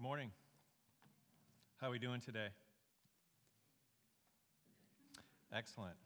Good 0.00 0.06
morning. 0.06 0.30
How 1.76 1.88
are 1.88 1.90
we 1.90 1.98
doing 1.98 2.22
today? 2.22 2.46
Excellent. 5.54 5.96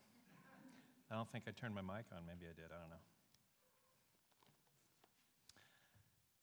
I 1.12 1.14
don't 1.14 1.30
think 1.30 1.44
I 1.46 1.52
turned 1.52 1.76
my 1.76 1.80
mic 1.80 2.06
on. 2.10 2.26
Maybe 2.26 2.46
I 2.50 2.54
did. 2.56 2.74
I 2.74 2.80
don't 2.80 2.90
know. 2.90 3.04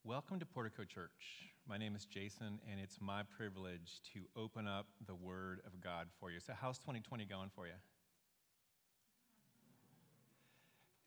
Welcome 0.05 0.39
to 0.39 0.45
Portico 0.45 0.85
Church. 0.85 1.51
My 1.67 1.77
name 1.77 1.93
is 1.93 2.05
Jason, 2.05 2.61
and 2.71 2.79
it's 2.79 2.99
my 3.01 3.23
privilege 3.35 3.99
to 4.13 4.21
open 4.39 4.65
up 4.65 4.87
the 5.05 5.15
Word 5.15 5.59
of 5.65 5.81
God 5.81 6.07
for 6.21 6.31
you. 6.31 6.39
So, 6.39 6.53
how's 6.55 6.79
2020 6.79 7.25
going 7.25 7.49
for 7.53 7.67
you? 7.67 7.73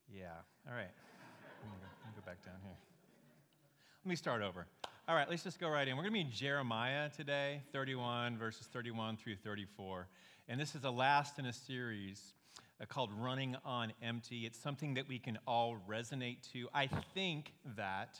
Yeah, 0.07 0.27
all 0.69 0.75
right. 0.75 0.93
Let 1.63 1.71
me 1.71 2.13
go, 2.15 2.21
back 2.23 2.45
down 2.45 2.61
here. 2.61 2.77
Let 4.03 4.09
me 4.09 4.15
start 4.15 4.43
over. 4.43 4.67
All 5.07 5.13
right, 5.13 5.29
let's 5.29 5.43
just 5.43 5.59
go 5.59 5.69
right 5.69 5.87
in. 5.87 5.95
We're 5.95 6.01
going 6.01 6.13
to 6.13 6.19
be 6.19 6.21
in 6.21 6.31
Jeremiah 6.31 7.09
today, 7.15 7.61
31, 7.71 8.39
verses 8.39 8.65
31 8.73 9.17
through 9.17 9.35
34. 9.35 10.07
And 10.47 10.59
this 10.59 10.73
is 10.73 10.81
the 10.81 10.91
last 10.91 11.37
in 11.37 11.45
a 11.45 11.53
series 11.53 12.33
uh, 12.81 12.85
called 12.85 13.11
Running 13.15 13.55
on 13.63 13.93
Empty. 14.01 14.47
It's 14.47 14.57
something 14.57 14.95
that 14.95 15.07
we 15.07 15.19
can 15.19 15.37
all 15.45 15.77
resonate 15.87 16.37
to. 16.53 16.69
I 16.73 16.87
think 17.13 17.53
that, 17.77 18.15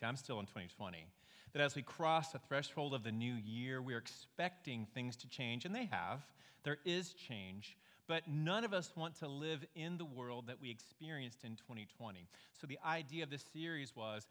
see, 0.00 0.06
I'm 0.06 0.16
still 0.16 0.40
in 0.40 0.46
2020, 0.46 1.04
that 1.52 1.60
as 1.60 1.76
we 1.76 1.82
cross 1.82 2.32
the 2.32 2.38
threshold 2.38 2.94
of 2.94 3.04
the 3.04 3.12
new 3.12 3.34
year, 3.34 3.82
we're 3.82 3.98
expecting 3.98 4.86
things 4.94 5.16
to 5.16 5.28
change, 5.28 5.66
and 5.66 5.74
they 5.74 5.90
have. 5.92 6.22
There 6.64 6.78
is 6.86 7.12
change, 7.12 7.76
but 8.08 8.26
none 8.26 8.64
of 8.64 8.72
us 8.72 8.90
want 8.96 9.16
to 9.16 9.28
live 9.28 9.66
in 9.74 9.98
the 9.98 10.06
world 10.06 10.46
that 10.46 10.62
we 10.62 10.70
experienced 10.70 11.44
in 11.44 11.56
2020. 11.56 12.26
So 12.58 12.66
the 12.66 12.78
idea 12.86 13.22
of 13.22 13.28
this 13.28 13.44
series 13.52 13.94
was 13.94 14.26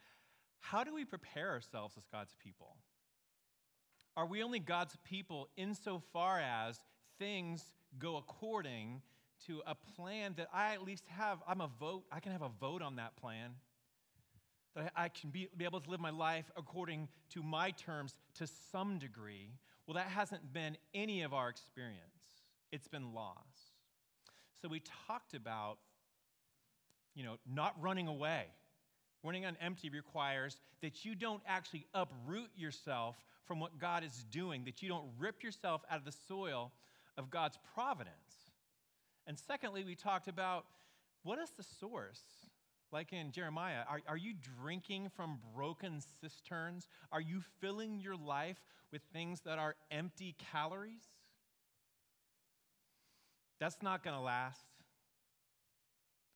how 0.61 0.83
do 0.83 0.93
we 0.93 1.03
prepare 1.03 1.49
ourselves 1.49 1.95
as 1.97 2.05
God's 2.11 2.33
people? 2.41 2.77
Are 4.15 4.25
we 4.25 4.43
only 4.43 4.59
God's 4.59 4.95
people 5.03 5.49
insofar 5.57 6.39
as 6.39 6.79
things 7.17 7.63
go 7.97 8.17
according 8.17 9.01
to 9.47 9.61
a 9.65 9.75
plan 9.75 10.33
that 10.37 10.47
I 10.53 10.73
at 10.73 10.83
least 10.83 11.05
have? 11.07 11.39
I'm 11.47 11.61
a 11.61 11.69
vote, 11.79 12.03
I 12.11 12.19
can 12.19 12.31
have 12.31 12.43
a 12.43 12.51
vote 12.59 12.81
on 12.81 12.97
that 12.97 13.17
plan. 13.17 13.51
That 14.75 14.93
I 14.95 15.09
can 15.09 15.31
be, 15.31 15.49
be 15.57 15.65
able 15.65 15.81
to 15.81 15.89
live 15.89 15.99
my 15.99 16.11
life 16.11 16.49
according 16.55 17.09
to 17.31 17.43
my 17.43 17.71
terms 17.71 18.15
to 18.35 18.47
some 18.71 18.99
degree. 18.99 19.49
Well, 19.85 19.95
that 19.95 20.07
hasn't 20.07 20.53
been 20.53 20.77
any 20.93 21.23
of 21.23 21.33
our 21.33 21.49
experience, 21.49 21.99
it's 22.71 22.87
been 22.87 23.13
loss. 23.13 23.35
So 24.61 24.67
we 24.67 24.81
talked 25.07 25.33
about, 25.33 25.79
you 27.15 27.23
know, 27.23 27.37
not 27.51 27.75
running 27.81 28.07
away. 28.07 28.45
Running 29.23 29.45
on 29.45 29.55
empty 29.61 29.89
requires 29.89 30.57
that 30.81 31.05
you 31.05 31.13
don't 31.13 31.43
actually 31.47 31.85
uproot 31.93 32.49
yourself 32.55 33.17
from 33.45 33.59
what 33.59 33.77
God 33.77 34.03
is 34.03 34.25
doing, 34.31 34.63
that 34.65 34.81
you 34.81 34.89
don't 34.89 35.05
rip 35.19 35.43
yourself 35.43 35.81
out 35.89 35.99
of 35.99 36.05
the 36.05 36.11
soil 36.27 36.71
of 37.17 37.29
God's 37.29 37.59
providence. 37.73 38.51
And 39.27 39.37
secondly, 39.37 39.83
we 39.83 39.95
talked 39.95 40.27
about 40.27 40.65
what 41.23 41.37
is 41.37 41.51
the 41.51 41.63
source? 41.63 42.21
Like 42.91 43.13
in 43.13 43.31
Jeremiah, 43.31 43.83
are, 43.89 44.01
are 44.07 44.17
you 44.17 44.33
drinking 44.61 45.11
from 45.15 45.39
broken 45.55 46.01
cisterns? 46.19 46.87
Are 47.11 47.21
you 47.21 47.41
filling 47.61 48.01
your 48.01 48.15
life 48.15 48.57
with 48.91 49.01
things 49.13 49.41
that 49.41 49.59
are 49.59 49.75
empty 49.91 50.35
calories? 50.51 51.03
That's 53.59 53.81
not 53.81 54.03
going 54.03 54.15
to 54.15 54.21
last. 54.21 54.70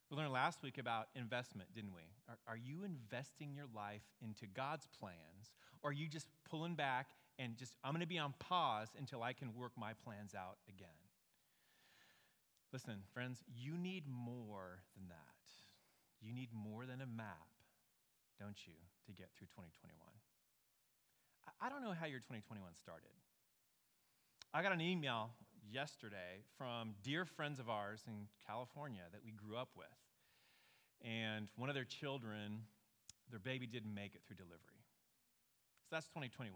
We 0.09 0.17
learned 0.17 0.31
last 0.33 0.61
week 0.61 0.77
about 0.77 1.07
investment, 1.15 1.69
didn't 1.73 1.93
we? 1.93 2.03
Are, 2.29 2.37
are, 2.47 2.57
you 2.57 2.83
investing 2.83 3.53
your 3.55 3.65
life 3.75 4.03
into 4.21 4.45
God's 4.45 4.87
plans, 4.99 5.49
or 5.81 5.89
are 5.89 5.93
you 5.93 6.07
just 6.07 6.27
pulling 6.49 6.75
back 6.75 7.09
and 7.39 7.57
just, 7.57 7.75
I'm 7.83 7.91
going 7.91 8.01
to 8.01 8.07
be 8.07 8.19
on 8.19 8.33
pause 8.39 8.89
until 8.97 9.23
I 9.23 9.33
can 9.33 9.55
work 9.55 9.71
my 9.75 9.93
plans 10.03 10.35
out 10.35 10.57
again? 10.69 10.87
Listen, 12.71 13.01
friends, 13.13 13.43
you 13.47 13.77
need 13.77 14.03
more 14.07 14.81
than 14.95 15.07
that. 15.07 15.35
You 16.21 16.33
need 16.33 16.49
more 16.53 16.85
than 16.85 17.01
a 17.01 17.07
map, 17.07 17.49
don't 18.39 18.57
you, 18.67 18.73
to 19.07 19.11
get 19.11 19.29
through 19.37 19.47
2021? 19.47 19.95
I 21.61 21.69
don't 21.69 21.81
know 21.81 21.93
how 21.97 22.05
your 22.05 22.19
2021 22.19 22.61
started. 22.77 23.15
I 24.53 24.61
got 24.61 24.71
an 24.71 24.81
email 24.81 25.31
yesterday 25.71 26.43
from 26.57 26.95
dear 27.03 27.25
friends 27.25 27.59
of 27.59 27.69
ours 27.69 28.03
in 28.07 28.27
California 28.47 29.03
that 29.11 29.21
we 29.23 29.31
grew 29.31 29.57
up 29.57 29.69
with. 29.75 29.87
And 31.03 31.47
one 31.55 31.69
of 31.69 31.75
their 31.75 31.85
children, 31.85 32.63
their 33.29 33.39
baby 33.39 33.67
didn't 33.67 33.93
make 33.93 34.15
it 34.15 34.21
through 34.25 34.37
delivery. 34.37 34.81
So 35.89 35.95
that's 35.95 36.07
2021. 36.09 36.53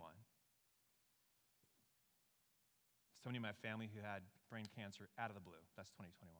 Somebody 3.22 3.38
in 3.38 3.44
my 3.44 3.54
family 3.62 3.90
who 3.94 4.02
had 4.02 4.24
brain 4.50 4.66
cancer 4.74 5.10
out 5.20 5.30
of 5.30 5.36
the 5.36 5.44
blue. 5.44 5.62
That's 5.76 5.90
2021. 5.94 6.34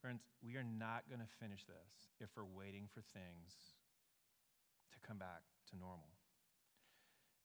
Friends, 0.00 0.24
we 0.42 0.56
are 0.56 0.64
not 0.64 1.04
going 1.08 1.20
to 1.20 1.30
finish 1.38 1.64
this 1.64 2.10
if 2.20 2.30
we're 2.36 2.48
waiting 2.48 2.88
for 2.92 3.00
things 3.12 3.76
to 4.92 4.98
come 5.06 5.18
back 5.18 5.44
to 5.70 5.76
normal. 5.76 6.08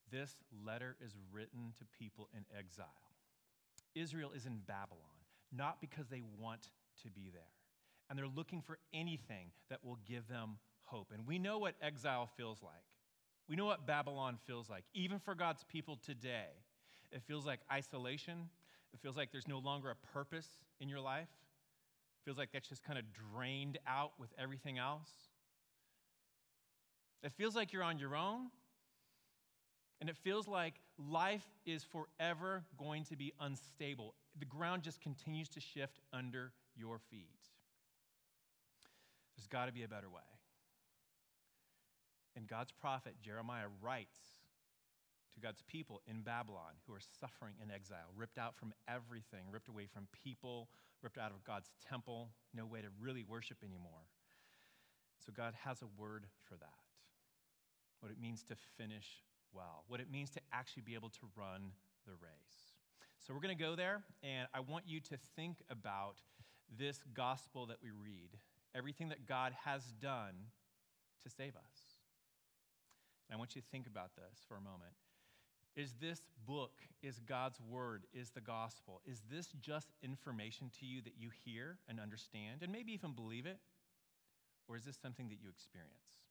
This 0.09 0.35
letter 0.65 0.95
is 1.03 1.15
written 1.31 1.73
to 1.79 1.85
people 1.97 2.27
in 2.35 2.43
exile. 2.51 3.10
Israel 3.95 4.31
is 4.35 4.45
in 4.45 4.59
Babylon, 4.67 4.99
not 5.55 5.81
because 5.81 6.07
they 6.09 6.21
want 6.39 6.69
to 7.03 7.09
be 7.09 7.29
there. 7.31 7.41
And 8.09 8.17
they're 8.17 8.27
looking 8.27 8.61
for 8.61 8.77
anything 8.93 9.51
that 9.69 9.83
will 9.83 9.97
give 10.07 10.27
them 10.27 10.57
hope. 10.83 11.11
And 11.13 11.25
we 11.25 11.39
know 11.39 11.57
what 11.57 11.75
exile 11.81 12.29
feels 12.37 12.61
like. 12.61 12.73
We 13.47 13.55
know 13.55 13.65
what 13.65 13.87
Babylon 13.87 14.37
feels 14.45 14.69
like, 14.69 14.83
even 14.93 15.19
for 15.19 15.35
God's 15.35 15.63
people 15.63 15.97
today. 16.05 16.47
It 17.11 17.21
feels 17.27 17.45
like 17.45 17.59
isolation. 17.71 18.49
It 18.93 18.99
feels 19.01 19.17
like 19.17 19.31
there's 19.31 19.47
no 19.47 19.59
longer 19.59 19.89
a 19.89 19.95
purpose 20.13 20.47
in 20.79 20.89
your 20.89 20.99
life. 20.99 21.27
It 22.21 22.25
feels 22.25 22.37
like 22.37 22.51
that's 22.53 22.69
just 22.69 22.83
kind 22.83 22.99
of 22.99 23.05
drained 23.33 23.77
out 23.87 24.11
with 24.19 24.29
everything 24.37 24.77
else. 24.77 25.09
It 27.23 27.31
feels 27.33 27.55
like 27.55 27.73
you're 27.73 27.83
on 27.83 27.99
your 27.99 28.15
own 28.15 28.47
and 30.01 30.09
it 30.09 30.17
feels 30.17 30.47
like 30.47 30.73
life 30.97 31.45
is 31.65 31.83
forever 31.83 32.63
going 32.77 33.05
to 33.05 33.15
be 33.15 33.31
unstable. 33.39 34.15
The 34.39 34.45
ground 34.45 34.81
just 34.81 34.99
continues 34.99 35.47
to 35.49 35.59
shift 35.59 35.99
under 36.11 36.51
your 36.75 36.97
feet. 36.97 37.29
There's 39.37 39.47
got 39.47 39.67
to 39.67 39.71
be 39.71 39.83
a 39.83 39.87
better 39.87 40.09
way. 40.09 40.21
And 42.35 42.47
God's 42.47 42.71
prophet 42.71 43.13
Jeremiah 43.21 43.67
writes 43.79 44.17
to 45.35 45.39
God's 45.39 45.61
people 45.67 46.01
in 46.07 46.21
Babylon 46.21 46.73
who 46.87 46.93
are 46.93 47.01
suffering 47.19 47.53
in 47.63 47.69
exile, 47.69 48.09
ripped 48.17 48.39
out 48.39 48.55
from 48.55 48.73
everything, 48.87 49.45
ripped 49.51 49.69
away 49.69 49.85
from 49.85 50.07
people, 50.23 50.67
ripped 51.03 51.19
out 51.19 51.31
of 51.31 51.43
God's 51.43 51.69
temple, 51.87 52.29
no 52.55 52.65
way 52.65 52.81
to 52.81 52.87
really 52.99 53.23
worship 53.23 53.57
anymore. 53.63 54.07
So 55.23 55.31
God 55.35 55.53
has 55.63 55.83
a 55.83 56.01
word 56.01 56.25
for 56.49 56.55
that. 56.55 56.81
What 57.99 58.11
it 58.11 58.19
means 58.19 58.43
to 58.45 58.55
finish 58.77 59.05
well, 59.53 59.83
what 59.87 59.99
it 59.99 60.11
means 60.11 60.29
to 60.31 60.41
actually 60.53 60.83
be 60.83 60.95
able 60.95 61.09
to 61.09 61.27
run 61.35 61.71
the 62.05 62.13
race. 62.13 62.75
So 63.19 63.33
we're 63.33 63.41
going 63.41 63.55
to 63.55 63.63
go 63.63 63.75
there, 63.75 64.01
and 64.23 64.47
I 64.53 64.61
want 64.61 64.85
you 64.87 64.99
to 65.01 65.17
think 65.35 65.57
about 65.69 66.15
this 66.77 67.03
gospel 67.13 67.65
that 67.67 67.77
we 67.83 67.89
read, 67.91 68.29
everything 68.73 69.09
that 69.09 69.27
God 69.27 69.53
has 69.63 69.83
done 70.01 70.33
to 71.23 71.29
save 71.29 71.55
us. 71.55 72.01
And 73.29 73.35
I 73.35 73.39
want 73.39 73.55
you 73.55 73.61
to 73.61 73.67
think 73.67 73.87
about 73.87 74.15
this 74.15 74.43
for 74.47 74.57
a 74.57 74.61
moment. 74.61 74.93
Is 75.75 75.93
this 76.01 76.21
book, 76.45 76.81
is 77.01 77.19
God's 77.19 77.59
word, 77.61 78.03
is 78.13 78.31
the 78.31 78.41
gospel, 78.41 79.01
is 79.05 79.21
this 79.31 79.53
just 79.61 79.87
information 80.03 80.69
to 80.79 80.85
you 80.85 81.01
that 81.03 81.13
you 81.17 81.29
hear 81.45 81.77
and 81.87 81.99
understand 81.99 82.61
and 82.61 82.71
maybe 82.71 82.91
even 82.91 83.13
believe 83.13 83.45
it? 83.45 83.57
Or 84.67 84.75
is 84.75 84.83
this 84.83 84.97
something 85.01 85.29
that 85.29 85.37
you 85.41 85.49
experience? 85.49 86.27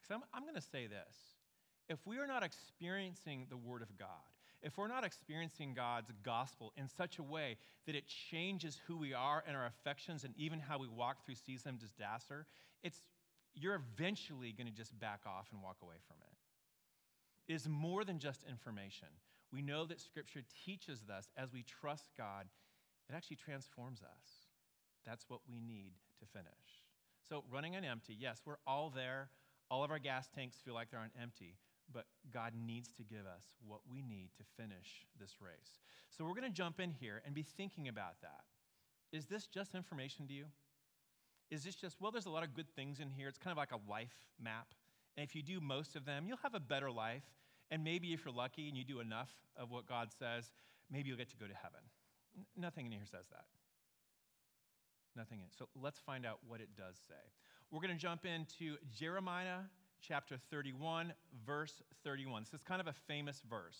Because 0.00 0.16
I'm, 0.16 0.22
I'm 0.34 0.42
going 0.42 0.54
to 0.56 0.60
say 0.60 0.86
this 0.86 1.37
if 1.88 1.98
we 2.06 2.18
are 2.18 2.26
not 2.26 2.42
experiencing 2.42 3.46
the 3.48 3.56
Word 3.56 3.82
of 3.82 3.96
God, 3.98 4.08
if 4.62 4.76
we're 4.76 4.88
not 4.88 5.04
experiencing 5.04 5.72
God's 5.74 6.10
gospel 6.24 6.72
in 6.76 6.88
such 6.88 7.18
a 7.18 7.22
way 7.22 7.56
that 7.86 7.94
it 7.94 8.04
changes 8.30 8.80
who 8.86 8.96
we 8.96 9.14
are 9.14 9.42
and 9.46 9.56
our 9.56 9.66
affections 9.66 10.24
and 10.24 10.34
even 10.36 10.58
how 10.58 10.78
we 10.78 10.88
walk 10.88 11.24
through 11.24 11.36
season 11.36 11.70
of 11.70 11.78
disaster, 11.78 12.46
it's, 12.82 13.02
you're 13.54 13.80
eventually 13.96 14.52
going 14.52 14.66
to 14.66 14.72
just 14.72 14.98
back 14.98 15.20
off 15.26 15.46
and 15.52 15.62
walk 15.62 15.76
away 15.82 15.96
from 16.06 16.16
it. 16.22 17.52
It 17.52 17.54
is 17.54 17.68
more 17.68 18.04
than 18.04 18.18
just 18.18 18.44
information. 18.48 19.08
We 19.52 19.62
know 19.62 19.86
that 19.86 20.00
Scripture 20.00 20.42
teaches 20.66 21.00
us 21.08 21.30
as 21.36 21.52
we 21.52 21.62
trust 21.62 22.10
God, 22.18 22.46
it 23.08 23.14
actually 23.14 23.36
transforms 23.36 24.02
us. 24.02 24.26
That's 25.06 25.24
what 25.28 25.40
we 25.48 25.60
need 25.60 25.92
to 26.20 26.26
finish. 26.26 26.84
So, 27.26 27.44
running 27.50 27.76
on 27.76 27.84
empty, 27.84 28.14
yes, 28.18 28.42
we're 28.44 28.58
all 28.66 28.90
there. 28.94 29.30
All 29.70 29.84
of 29.84 29.90
our 29.90 29.98
gas 29.98 30.28
tanks 30.34 30.56
feel 30.62 30.74
like 30.74 30.90
they're 30.90 31.00
on 31.00 31.10
empty 31.20 31.56
but 31.92 32.06
God 32.32 32.52
needs 32.54 32.92
to 32.92 33.02
give 33.02 33.26
us 33.26 33.44
what 33.66 33.80
we 33.90 34.02
need 34.02 34.30
to 34.36 34.44
finish 34.56 35.06
this 35.18 35.36
race. 35.40 35.80
So 36.10 36.24
we're 36.24 36.34
going 36.34 36.50
to 36.50 36.50
jump 36.50 36.80
in 36.80 36.92
here 36.92 37.22
and 37.24 37.34
be 37.34 37.42
thinking 37.42 37.88
about 37.88 38.20
that. 38.22 38.44
Is 39.12 39.26
this 39.26 39.46
just 39.46 39.74
information 39.74 40.26
to 40.26 40.34
you? 40.34 40.44
Is 41.50 41.64
this 41.64 41.74
just, 41.74 41.96
well, 42.00 42.10
there's 42.10 42.26
a 42.26 42.30
lot 42.30 42.42
of 42.42 42.54
good 42.54 42.68
things 42.76 43.00
in 43.00 43.10
here. 43.10 43.28
It's 43.28 43.38
kind 43.38 43.52
of 43.52 43.56
like 43.56 43.72
a 43.72 43.90
life 43.90 44.26
map. 44.42 44.68
And 45.16 45.26
if 45.26 45.34
you 45.34 45.42
do 45.42 45.60
most 45.60 45.96
of 45.96 46.04
them, 46.04 46.26
you'll 46.26 46.38
have 46.42 46.54
a 46.54 46.60
better 46.60 46.90
life. 46.90 47.22
And 47.70 47.82
maybe 47.82 48.12
if 48.12 48.24
you're 48.24 48.34
lucky 48.34 48.68
and 48.68 48.76
you 48.76 48.84
do 48.84 49.00
enough 49.00 49.30
of 49.56 49.70
what 49.70 49.86
God 49.86 50.08
says, 50.18 50.50
maybe 50.90 51.08
you'll 51.08 51.18
get 51.18 51.30
to 51.30 51.36
go 51.36 51.46
to 51.46 51.54
heaven. 51.54 51.80
N- 52.36 52.44
nothing 52.56 52.86
in 52.86 52.92
here 52.92 53.02
says 53.04 53.26
that. 53.30 53.44
Nothing 55.16 55.40
in. 55.40 55.46
So 55.58 55.68
let's 55.80 55.98
find 55.98 56.26
out 56.26 56.38
what 56.46 56.60
it 56.60 56.68
does 56.76 56.96
say. 57.08 57.14
We're 57.70 57.80
going 57.80 57.94
to 57.94 58.00
jump 58.00 58.24
into 58.24 58.76
Jeremiah 58.94 59.60
chapter 60.00 60.36
31, 60.50 61.12
verse 61.46 61.82
31. 62.04 62.42
This 62.44 62.54
is 62.54 62.62
kind 62.62 62.80
of 62.80 62.86
a 62.86 62.94
famous 63.06 63.42
verse. 63.48 63.78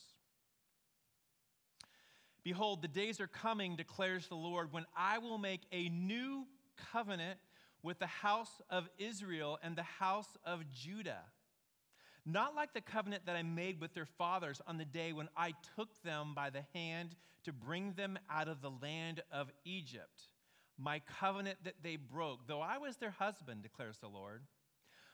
Behold, 2.44 2.82
the 2.82 2.88
days 2.88 3.20
are 3.20 3.26
coming, 3.26 3.76
declares 3.76 4.29
the 4.29 4.35
Lord, 4.35 4.73
when 4.73 4.87
I 4.97 5.19
will 5.19 5.38
make 5.38 5.62
a 5.73 5.88
new 5.88 6.47
covenant 6.93 7.38
with 7.82 7.99
the 7.99 8.06
house 8.06 8.61
of 8.70 8.88
Israel 8.99 9.59
and 9.62 9.76
the 9.76 9.82
house 9.82 10.37
of 10.44 10.62
Judah. 10.70 11.23
Not 12.25 12.55
like 12.55 12.75
the 12.75 12.81
covenant 12.81 13.26
that 13.26 13.37
I 13.37 13.43
made 13.43 13.81
with 13.81 13.94
their 13.94 14.06
fathers 14.06 14.61
on 14.67 14.79
the 14.79 14.85
day 14.85 15.12
when 15.12 15.29
I 15.37 15.55
took 15.76 16.03
them 16.03 16.35
by 16.35 16.50
the 16.50 16.64
hand 16.75 17.17
to 17.44 17.53
bring 17.53 17.93
them 17.94 18.19
out 18.31 18.49
of 18.49 18.61
the 18.61 18.71
land 18.82 19.23
of 19.32 19.50
Egypt. 19.64 20.23
My 20.76 21.00
covenant 21.21 21.59
that 21.64 21.82
they 21.82 21.97
broke, 21.97 22.47
though 22.47 22.61
I 22.61 22.79
was 22.79 22.97
their 22.97 23.11
husband, 23.11 23.62
declares 23.62 23.99
the 23.99 24.09
Lord. 24.09 24.43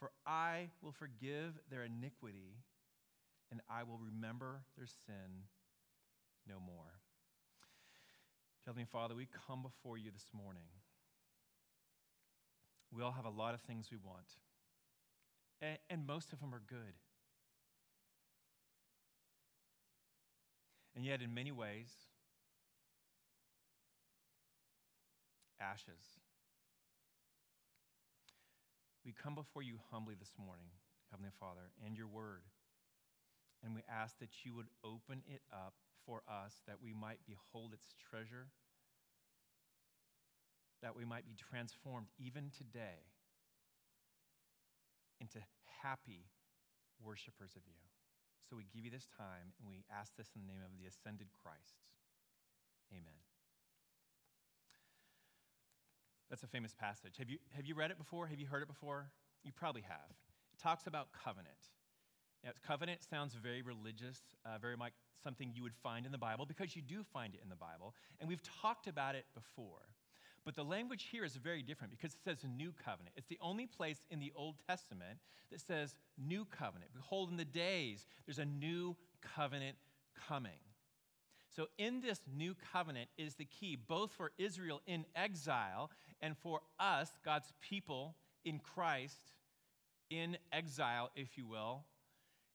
For 0.00 0.10
I 0.26 0.70
will 0.82 0.92
forgive 0.92 1.52
their 1.70 1.84
iniquity, 1.84 2.56
and 3.50 3.60
I 3.68 3.82
will 3.82 3.98
remember 3.98 4.62
their 4.78 4.86
sin 4.86 5.44
no 6.48 6.54
more. 6.58 7.00
Heavenly 8.64 8.86
Father, 8.90 9.14
we 9.14 9.28
come 9.46 9.62
before 9.62 9.98
you 9.98 10.10
this 10.10 10.30
morning. 10.32 10.68
We 12.96 13.02
all 13.02 13.12
have 13.12 13.26
a 13.26 13.30
lot 13.30 13.52
of 13.52 13.60
things 13.60 13.88
we 13.92 13.98
want, 14.02 14.26
and, 15.90 16.06
most 16.06 16.32
of 16.32 16.40
them 16.40 16.54
are 16.54 16.62
good. 16.66 16.94
And 20.96 21.04
yet, 21.04 21.20
in 21.20 21.34
many 21.34 21.52
ways, 21.52 21.88
ashes. 25.60 26.19
We 29.10 29.18
come 29.18 29.34
before 29.34 29.66
you 29.66 29.74
humbly 29.90 30.14
this 30.14 30.30
morning, 30.38 30.70
Heavenly 31.10 31.34
Father, 31.42 31.74
and 31.82 31.98
your 31.98 32.06
word. 32.06 32.46
And 33.58 33.74
we 33.74 33.82
ask 33.90 34.14
that 34.22 34.46
you 34.46 34.54
would 34.54 34.70
open 34.86 35.26
it 35.26 35.42
up 35.50 35.74
for 36.06 36.22
us 36.30 36.62
that 36.70 36.78
we 36.78 36.94
might 36.94 37.18
behold 37.26 37.74
its 37.74 37.90
treasure, 37.98 38.46
that 40.78 40.94
we 40.94 41.02
might 41.02 41.26
be 41.26 41.34
transformed 41.34 42.06
even 42.22 42.54
today 42.54 43.02
into 45.18 45.42
happy 45.82 46.30
worshipers 47.02 47.58
of 47.58 47.66
you. 47.66 47.82
So 48.46 48.54
we 48.54 48.70
give 48.70 48.84
you 48.86 48.94
this 48.94 49.10
time 49.18 49.58
and 49.58 49.66
we 49.66 49.82
ask 49.90 50.14
this 50.14 50.30
in 50.38 50.46
the 50.46 50.54
name 50.54 50.62
of 50.62 50.70
the 50.78 50.86
ascended 50.86 51.34
Christ. 51.34 51.82
Amen. 52.94 53.29
That's 56.30 56.44
a 56.44 56.46
famous 56.46 56.72
passage. 56.72 57.16
Have 57.18 57.28
you, 57.28 57.38
have 57.56 57.66
you 57.66 57.74
read 57.74 57.90
it 57.90 57.98
before? 57.98 58.28
Have 58.28 58.38
you 58.38 58.46
heard 58.46 58.62
it 58.62 58.68
before? 58.68 59.10
You 59.42 59.52
probably 59.52 59.82
have. 59.82 60.10
It 60.52 60.62
talks 60.62 60.86
about 60.86 61.08
covenant. 61.24 61.56
Now, 62.44 62.50
covenant 62.66 63.00
sounds 63.02 63.34
very 63.34 63.62
religious, 63.62 64.20
uh, 64.46 64.58
very 64.58 64.76
much 64.76 64.92
something 65.22 65.52
you 65.54 65.62
would 65.62 65.74
find 65.74 66.06
in 66.06 66.12
the 66.12 66.18
Bible 66.18 66.46
because 66.46 66.74
you 66.74 66.82
do 66.82 67.02
find 67.12 67.34
it 67.34 67.40
in 67.42 67.50
the 67.50 67.56
Bible. 67.56 67.94
And 68.18 68.28
we've 68.28 68.42
talked 68.62 68.86
about 68.86 69.14
it 69.14 69.26
before. 69.34 69.82
But 70.44 70.54
the 70.54 70.64
language 70.64 71.08
here 71.10 71.24
is 71.24 71.36
very 71.36 71.62
different 71.62 71.90
because 71.90 72.14
it 72.14 72.20
says 72.24 72.38
new 72.56 72.72
covenant. 72.84 73.14
It's 73.16 73.28
the 73.28 73.38
only 73.42 73.66
place 73.66 73.98
in 74.10 74.20
the 74.20 74.32
Old 74.34 74.54
Testament 74.66 75.18
that 75.50 75.60
says 75.60 75.96
new 76.16 76.46
covenant. 76.46 76.92
Behold, 76.94 77.30
in 77.30 77.36
the 77.36 77.44
days, 77.44 78.06
there's 78.24 78.38
a 78.38 78.46
new 78.46 78.96
covenant 79.36 79.76
coming. 80.28 80.58
So, 81.54 81.66
in 81.78 82.00
this 82.00 82.20
new 82.32 82.54
covenant 82.72 83.10
is 83.18 83.34
the 83.34 83.44
key, 83.44 83.76
both 83.76 84.12
for 84.12 84.30
Israel 84.38 84.80
in 84.86 85.04
exile 85.16 85.90
and 86.22 86.36
for 86.36 86.60
us, 86.78 87.10
God's 87.24 87.52
people 87.60 88.16
in 88.44 88.58
Christ, 88.58 89.32
in 90.10 90.36
exile, 90.52 91.10
if 91.14 91.36
you 91.36 91.46
will. 91.46 91.84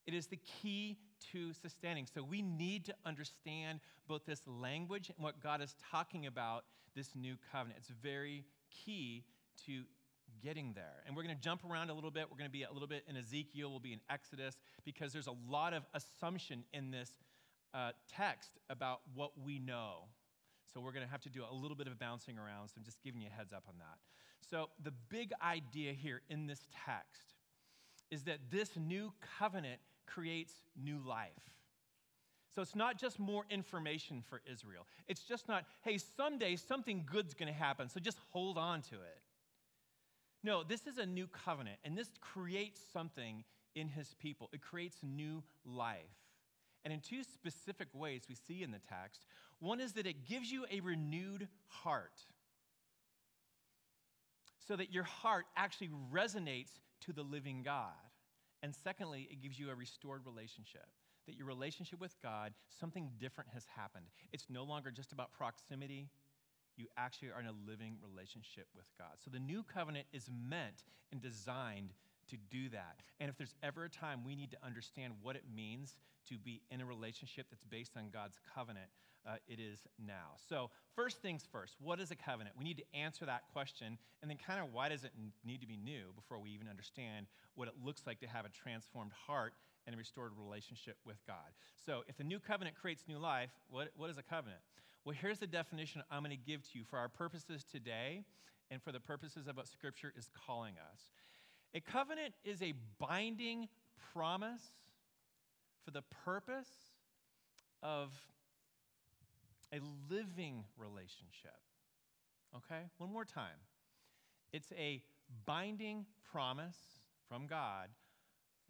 It 0.05 0.13
is 0.13 0.27
the 0.27 0.39
key 0.61 0.97
to 1.31 1.53
sustaining. 1.53 2.05
So, 2.13 2.23
we 2.23 2.41
need 2.41 2.85
to 2.85 2.95
understand 3.05 3.79
both 4.07 4.25
this 4.25 4.41
language 4.45 5.09
and 5.15 5.23
what 5.23 5.41
God 5.41 5.61
is 5.61 5.75
talking 5.91 6.27
about, 6.27 6.65
this 6.95 7.15
new 7.15 7.35
covenant. 7.51 7.79
It's 7.79 7.89
very 8.03 8.45
key 8.69 9.23
to 9.65 9.83
getting 10.43 10.73
there. 10.73 11.03
And 11.05 11.15
we're 11.15 11.23
going 11.23 11.35
to 11.35 11.41
jump 11.41 11.61
around 11.69 11.89
a 11.89 11.93
little 11.93 12.11
bit. 12.11 12.25
We're 12.29 12.37
going 12.37 12.49
to 12.49 12.53
be 12.53 12.63
a 12.63 12.71
little 12.71 12.87
bit 12.87 13.03
in 13.07 13.17
Ezekiel, 13.17 13.69
we'll 13.69 13.79
be 13.79 13.93
in 13.93 14.01
Exodus, 14.09 14.57
because 14.83 15.13
there's 15.13 15.27
a 15.27 15.35
lot 15.49 15.73
of 15.73 15.83
assumption 15.93 16.63
in 16.73 16.91
this 16.91 17.09
uh, 17.73 17.91
text 18.15 18.51
about 18.69 19.01
what 19.13 19.31
we 19.43 19.59
know. 19.59 20.03
So 20.75 20.81
we're 20.81 20.91
going 20.91 21.05
to 21.05 21.11
have 21.11 21.21
to 21.21 21.29
do 21.29 21.41
a 21.49 21.55
little 21.55 21.77
bit 21.77 21.87
of 21.87 21.97
bouncing 21.97 22.37
around. 22.37 22.67
So 22.67 22.73
I'm 22.77 22.83
just 22.83 23.01
giving 23.01 23.21
you 23.21 23.29
a 23.31 23.33
heads 23.33 23.53
up 23.53 23.63
on 23.69 23.75
that. 23.77 23.97
So 24.41 24.67
the 24.83 24.91
big 25.09 25.31
idea 25.41 25.93
here 25.93 26.21
in 26.29 26.47
this 26.47 26.67
text 26.85 27.35
is 28.11 28.23
that 28.23 28.39
this 28.51 28.71
new 28.75 29.13
covenant 29.39 29.79
creates 30.05 30.51
new 30.75 30.99
life. 30.99 31.31
So 32.53 32.61
it's 32.61 32.75
not 32.75 32.99
just 32.99 33.19
more 33.19 33.45
information 33.49 34.21
for 34.29 34.41
Israel. 34.51 34.85
It's 35.07 35.21
just 35.21 35.47
not, 35.47 35.63
hey, 35.81 35.97
someday 35.97 36.57
something 36.57 37.05
good's 37.09 37.33
going 37.33 37.51
to 37.51 37.57
happen, 37.57 37.87
so 37.87 38.01
just 38.01 38.17
hold 38.31 38.57
on 38.57 38.81
to 38.83 38.95
it. 38.95 39.21
No, 40.43 40.61
this 40.61 40.87
is 40.87 40.97
a 40.97 41.05
new 41.05 41.27
covenant, 41.27 41.77
and 41.85 41.97
this 41.97 42.09
creates 42.19 42.81
something 42.91 43.45
in 43.75 43.87
his 43.87 44.13
people. 44.21 44.49
It 44.51 44.61
creates 44.61 44.97
new 45.03 45.41
life. 45.65 46.24
And 46.85 46.93
in 46.93 47.01
two 47.01 47.23
specific 47.23 47.87
ways 47.93 48.21
we 48.29 48.35
see 48.35 48.63
in 48.63 48.71
the 48.71 48.79
text 48.79 49.25
one 49.59 49.81
is 49.81 49.93
that 49.93 50.05
it 50.05 50.25
gives 50.27 50.51
you 50.51 50.65
a 50.71 50.79
renewed 50.81 51.47
heart, 51.67 52.19
so 54.67 54.75
that 54.75 54.93
your 54.93 55.03
heart 55.03 55.45
actually 55.57 55.89
resonates 56.13 56.79
to 57.01 57.13
the 57.13 57.23
living 57.23 57.63
God. 57.63 57.91
And 58.63 58.73
secondly, 58.83 59.27
it 59.31 59.41
gives 59.41 59.59
you 59.59 59.69
a 59.69 59.75
restored 59.75 60.25
relationship. 60.25 60.85
That 61.27 61.35
your 61.35 61.47
relationship 61.47 61.99
with 61.99 62.15
God, 62.21 62.53
something 62.79 63.09
different 63.19 63.49
has 63.53 63.65
happened. 63.75 64.05
It's 64.31 64.45
no 64.49 64.63
longer 64.63 64.91
just 64.91 65.11
about 65.11 65.33
proximity, 65.33 66.09
you 66.77 66.87
actually 66.97 67.29
are 67.29 67.39
in 67.39 67.47
a 67.47 67.55
living 67.67 67.97
relationship 68.01 68.67
with 68.75 68.87
God. 68.97 69.17
So 69.23 69.31
the 69.31 69.39
new 69.39 69.63
covenant 69.63 70.07
is 70.13 70.29
meant 70.29 70.83
and 71.11 71.21
designed 71.21 71.93
to 72.29 72.37
do 72.49 72.69
that. 72.69 72.97
And 73.19 73.29
if 73.29 73.37
there's 73.37 73.55
ever 73.63 73.85
a 73.85 73.89
time 73.89 74.23
we 74.25 74.35
need 74.35 74.51
to 74.51 74.57
understand 74.63 75.13
what 75.21 75.35
it 75.35 75.43
means 75.53 75.95
to 76.29 76.37
be 76.37 76.61
in 76.71 76.81
a 76.81 76.85
relationship 76.85 77.47
that's 77.49 77.63
based 77.63 77.97
on 77.97 78.09
God's 78.11 78.39
covenant, 78.53 78.87
uh, 79.27 79.35
it 79.47 79.59
is 79.59 79.79
now. 79.99 80.37
So, 80.49 80.69
first 80.95 81.21
things 81.21 81.47
first, 81.51 81.75
what 81.79 81.99
is 81.99 82.11
a 82.11 82.15
covenant? 82.15 82.55
We 82.57 82.63
need 82.63 82.77
to 82.77 82.95
answer 82.95 83.25
that 83.25 83.43
question, 83.51 83.97
and 84.21 84.29
then 84.29 84.37
kind 84.37 84.59
of 84.59 84.71
why 84.71 84.89
does 84.89 85.03
it 85.03 85.11
need 85.43 85.61
to 85.61 85.67
be 85.67 85.77
new 85.77 86.13
before 86.15 86.39
we 86.39 86.51
even 86.51 86.67
understand 86.67 87.25
what 87.55 87.67
it 87.67 87.73
looks 87.83 88.03
like 88.05 88.19
to 88.19 88.27
have 88.27 88.45
a 88.45 88.49
transformed 88.49 89.13
heart 89.25 89.53
and 89.85 89.95
a 89.95 89.97
restored 89.97 90.31
relationship 90.37 90.97
with 91.05 91.17
God. 91.25 91.53
So, 91.85 92.03
if 92.07 92.17
the 92.17 92.23
new 92.23 92.39
covenant 92.39 92.75
creates 92.75 93.03
new 93.07 93.17
life, 93.17 93.49
what, 93.69 93.89
what 93.95 94.09
is 94.09 94.17
a 94.17 94.23
covenant? 94.23 94.61
Well, 95.05 95.15
here's 95.19 95.39
the 95.39 95.47
definition 95.47 96.01
I'm 96.09 96.23
going 96.23 96.31
to 96.31 96.51
give 96.51 96.63
to 96.71 96.79
you 96.79 96.83
for 96.83 96.97
our 96.97 97.09
purposes 97.09 97.63
today 97.63 98.23
and 98.71 98.81
for 98.81 98.91
the 98.91 98.99
purposes 98.99 99.47
of 99.47 99.57
what 99.57 99.67
Scripture 99.67 100.11
is 100.17 100.29
calling 100.47 100.73
us. 100.91 101.09
A 101.75 101.81
covenant 101.81 102.33
is 102.45 102.61
a 102.61 102.73
binding 102.99 103.67
promise 104.13 104.63
for 105.83 105.91
the 105.91 106.03
purpose 106.23 106.69
of 107.83 108.13
a 109.73 109.79
living 110.09 110.63
relationship. 110.77 111.59
Okay? 112.55 112.83
One 112.97 113.11
more 113.11 113.25
time. 113.25 113.59
It's 114.53 114.71
a 114.77 115.03
binding 115.45 116.05
promise 116.31 116.77
from 117.27 117.45
God 117.45 117.89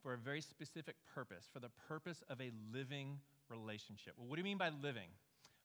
for 0.02 0.14
a 0.14 0.18
very 0.18 0.42
specific 0.42 0.96
purpose, 1.14 1.46
for 1.54 1.60
the 1.60 1.70
purpose 1.88 2.24
of 2.28 2.42
a 2.42 2.52
living 2.74 3.20
relationship. 3.50 4.14
Well, 4.18 4.28
what 4.28 4.36
do 4.36 4.40
you 4.40 4.46
mean 4.46 4.58
by 4.58 4.70
living? 4.82 5.10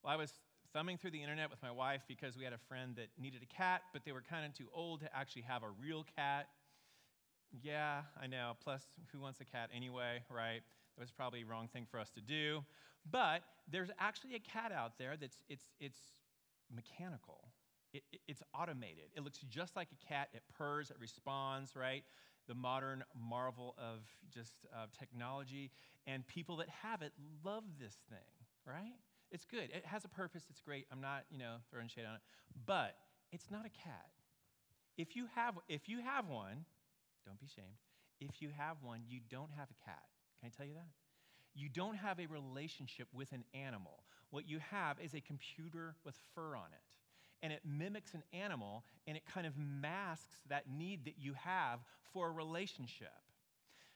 Well, 0.03 0.13
I 0.13 0.17
was 0.17 0.33
thumbing 0.75 0.99
through 0.99 1.13
the 1.13 1.23
internet 1.23 1.49
with 1.51 1.63
my 1.63 1.71
wife 1.71 2.03
because 2.07 2.37
we 2.37 2.45
had 2.45 2.53
a 2.53 2.59
friend 2.69 2.95
that 2.97 3.09
needed 3.19 3.43
a 3.43 3.47
cat, 3.47 3.83
but 3.95 4.05
they 4.05 4.13
were 4.13 4.23
kind 4.23 4.45
of 4.45 4.55
too 4.55 4.69
old 4.75 5.01
to 5.01 5.17
actually 5.17 5.43
have 5.43 5.63
a 5.63 5.71
real 5.83 6.05
cat. 6.17 6.49
Yeah, 7.63 8.03
I 8.21 8.27
know. 8.27 8.53
Plus, 8.63 8.83
who 9.13 9.21
wants 9.21 9.41
a 9.41 9.45
cat 9.45 9.71
anyway, 9.75 10.23
right? 10.31 10.61
That 10.97 11.03
was 11.03 11.11
probably 11.11 11.43
a 11.43 11.47
wrong 11.47 11.69
thing 11.73 11.87
for 11.91 11.99
us 11.99 12.11
to 12.11 12.21
do. 12.21 12.65
But 13.11 13.43
there's 13.71 13.91
actually 13.99 14.35
a 14.35 14.39
cat 14.39 14.73
out 14.73 14.99
there 14.99 15.17
that's 15.21 15.43
it's 15.49 15.65
it's 15.81 15.99
mechanical. 16.75 17.49
It, 17.93 18.05
it, 18.13 18.21
it's 18.29 18.43
automated. 18.55 19.11
It 19.17 19.25
looks 19.25 19.39
just 19.49 19.75
like 19.75 19.89
a 19.91 20.07
cat. 20.07 20.29
It 20.33 20.43
purrs. 20.57 20.91
It 20.91 20.97
responds. 21.01 21.75
Right. 21.75 22.05
The 22.47 22.55
modern 22.55 23.05
marvel 23.15 23.75
of 23.79 24.01
just 24.33 24.55
uh, 24.75 24.87
technology 24.99 25.71
and 26.07 26.27
people 26.27 26.57
that 26.57 26.69
have 26.69 27.03
it 27.03 27.13
love 27.45 27.65
this 27.81 27.97
thing. 28.09 28.19
Right. 28.67 28.99
It's 29.33 29.45
good. 29.45 29.71
It 29.73 29.85
has 29.87 30.05
a 30.05 30.09
purpose. 30.09 30.45
It's 30.51 30.61
great. 30.61 30.87
I'm 30.93 31.01
not 31.01 31.25
you 31.31 31.39
know 31.39 31.57
throwing 31.71 31.89
shade 31.89 32.05
on 32.09 32.15
it, 32.15 32.21
but 32.67 32.97
it's 33.33 33.51
not 33.51 33.67
a 33.67 33.71
cat. 33.71 34.11
If 34.97 35.17
you 35.17 35.27
have 35.35 35.55
if 35.69 35.89
you 35.89 36.01
have 36.01 36.29
one, 36.29 36.65
don't 37.25 37.41
be 37.41 37.47
shamed. 37.47 37.79
If 38.21 38.43
you 38.43 38.51
have 38.57 38.77
one, 38.83 39.01
you 39.09 39.21
don't 39.31 39.51
have 39.57 39.69
a 39.71 39.85
cat. 39.85 40.03
Can 40.41 40.51
I 40.53 40.57
tell 40.57 40.67
you 40.67 40.75
that? 40.75 40.89
You 41.55 41.69
don't 41.69 41.97
have 41.97 42.21
a 42.21 42.27
relationship 42.27 43.09
with 43.13 43.33
an 43.33 43.45
animal. 43.55 44.05
What 44.31 44.49
you 44.49 44.61
have 44.71 44.99
is 45.01 45.15
a 45.15 45.21
computer 45.21 45.97
with 46.05 46.15
fur 46.35 46.55
on 46.55 46.73
it. 46.73 46.97
And 47.43 47.53
it 47.53 47.63
mimics 47.65 48.15
an 48.15 48.23
animal 48.33 48.85
and 49.07 49.17
it 49.17 49.23
kind 49.33 49.47
of 49.47 49.55
masks 49.57 50.41
that 50.49 50.65
need 50.71 51.07
that 51.07 51.15
you 51.19 51.35
have 51.35 51.81
for 52.13 52.29
a 52.29 52.31
relationship. 52.31 53.09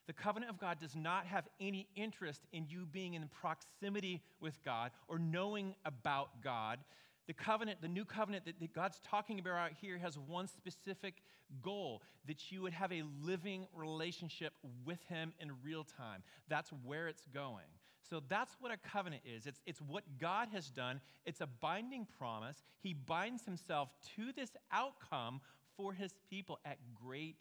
The 0.06 0.12
covenant 0.12 0.50
of 0.50 0.58
God 0.58 0.80
does 0.80 0.94
not 0.94 1.26
have 1.26 1.44
any 1.60 1.88
interest 1.96 2.42
in 2.52 2.66
you 2.68 2.86
being 2.90 3.14
in 3.14 3.28
proximity 3.40 4.22
with 4.40 4.62
God 4.64 4.90
or 5.08 5.18
knowing 5.18 5.74
about 5.84 6.42
God. 6.42 6.78
The 7.26 7.32
covenant, 7.32 7.80
the 7.80 7.88
new 7.88 8.04
covenant 8.04 8.44
that, 8.44 8.60
that 8.60 8.74
God's 8.74 9.00
talking 9.08 9.38
about 9.38 9.54
out 9.54 9.70
here, 9.80 9.98
has 9.98 10.18
one 10.18 10.46
specific 10.46 11.22
goal 11.62 12.02
that 12.26 12.52
you 12.52 12.62
would 12.62 12.72
have 12.72 12.92
a 12.92 13.02
living 13.22 13.66
relationship 13.74 14.52
with 14.84 15.02
Him 15.08 15.32
in 15.40 15.52
real 15.62 15.84
time. 15.84 16.22
That's 16.48 16.70
where 16.84 17.08
it's 17.08 17.24
going. 17.32 17.64
So 18.08 18.22
that's 18.28 18.54
what 18.60 18.70
a 18.70 18.76
covenant 18.76 19.22
is 19.24 19.46
it's, 19.46 19.60
it's 19.66 19.80
what 19.80 20.04
God 20.20 20.48
has 20.52 20.68
done, 20.68 21.00
it's 21.24 21.40
a 21.40 21.46
binding 21.46 22.06
promise. 22.18 22.62
He 22.80 22.92
binds 22.92 23.44
Himself 23.44 23.88
to 24.16 24.32
this 24.36 24.50
outcome 24.70 25.40
for 25.76 25.92
His 25.92 26.12
people 26.30 26.58
at 26.64 26.78
great 26.94 27.36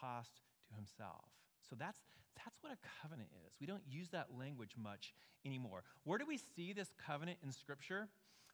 cost 0.00 0.40
to 0.68 0.76
Himself. 0.76 1.24
So 1.68 1.74
that's, 1.76 1.98
that's 2.36 2.56
what 2.60 2.72
a 2.72 2.78
covenant 3.02 3.30
is. 3.46 3.54
We 3.60 3.66
don't 3.66 3.82
use 3.90 4.08
that 4.10 4.28
language 4.38 4.74
much 4.80 5.14
anymore. 5.44 5.82
Where 6.04 6.18
do 6.18 6.26
we 6.26 6.38
see 6.56 6.72
this 6.72 6.92
covenant 7.04 7.38
in 7.42 7.50
Scripture? 7.50 8.08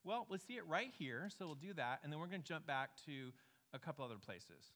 Well, 0.04 0.26
let's 0.30 0.46
see 0.46 0.54
it 0.54 0.66
right 0.66 0.92
here. 0.98 1.28
So 1.38 1.46
we'll 1.46 1.54
do 1.54 1.74
that, 1.74 2.00
and 2.02 2.12
then 2.12 2.20
we're 2.20 2.26
going 2.26 2.42
to 2.42 2.48
jump 2.48 2.66
back 2.66 2.90
to 3.06 3.32
a 3.74 3.78
couple 3.78 4.04
other 4.04 4.18
places. 4.24 4.72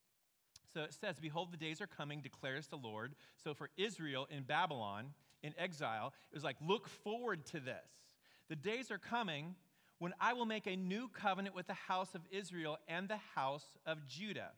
So 0.73 0.83
it 0.83 0.95
says, 0.95 1.17
Behold, 1.21 1.53
the 1.53 1.57
days 1.57 1.81
are 1.81 1.87
coming, 1.87 2.21
declares 2.21 2.67
the 2.67 2.77
Lord. 2.77 3.15
So 3.43 3.55
for 3.55 3.71
Israel 3.77 4.27
in 4.31 4.43
Babylon, 4.43 5.15
in 5.43 5.55
exile, 5.59 6.13
it 6.31 6.35
was 6.35 6.45
like, 6.45 6.57
Look 6.67 6.89
forward 6.89 7.47
to 7.47 7.61
this. 7.61 7.89
The 8.49 8.57
days 8.57 8.91
are 8.91 8.99
coming 8.99 9.55
when 9.99 10.13
I 10.21 10.35
will 10.35 10.47
make 10.47 10.67
a 10.67 10.77
new 10.77 11.09
covenant 11.09 11.55
with 11.55 11.67
the 11.67 11.75
house 11.75 12.15
of 12.15 12.23
Israel 12.31 12.77
and 12.89 13.09
the 13.09 13.21
house 13.35 13.65
of 13.87 14.07
Judah 14.07 14.51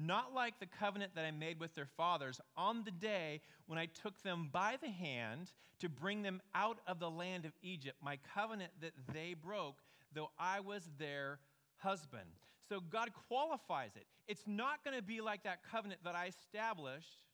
not 0.00 0.34
like 0.34 0.58
the 0.58 0.66
covenant 0.66 1.14
that 1.14 1.24
I 1.24 1.30
made 1.30 1.60
with 1.60 1.74
their 1.74 1.88
fathers 1.96 2.40
on 2.56 2.84
the 2.84 2.90
day 2.90 3.40
when 3.66 3.78
I 3.78 3.86
took 3.86 4.22
them 4.22 4.48
by 4.52 4.76
the 4.80 4.88
hand 4.88 5.52
to 5.80 5.88
bring 5.88 6.22
them 6.22 6.40
out 6.54 6.78
of 6.86 6.98
the 7.00 7.10
land 7.10 7.44
of 7.44 7.52
Egypt, 7.62 7.96
my 8.02 8.18
covenant 8.34 8.72
that 8.80 8.92
they 9.12 9.34
broke, 9.34 9.76
though 10.14 10.30
I 10.38 10.60
was 10.60 10.88
their 10.98 11.38
husband. 11.78 12.28
So 12.68 12.80
God 12.80 13.10
qualifies 13.28 13.96
it. 13.96 14.06
It's 14.28 14.44
not 14.46 14.84
going 14.84 14.96
to 14.96 15.02
be 15.02 15.20
like 15.20 15.42
that 15.44 15.60
covenant 15.70 16.00
that 16.04 16.14
I 16.14 16.26
established 16.26 17.24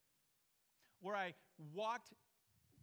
where 1.00 1.16
I 1.16 1.34
walked 1.74 2.10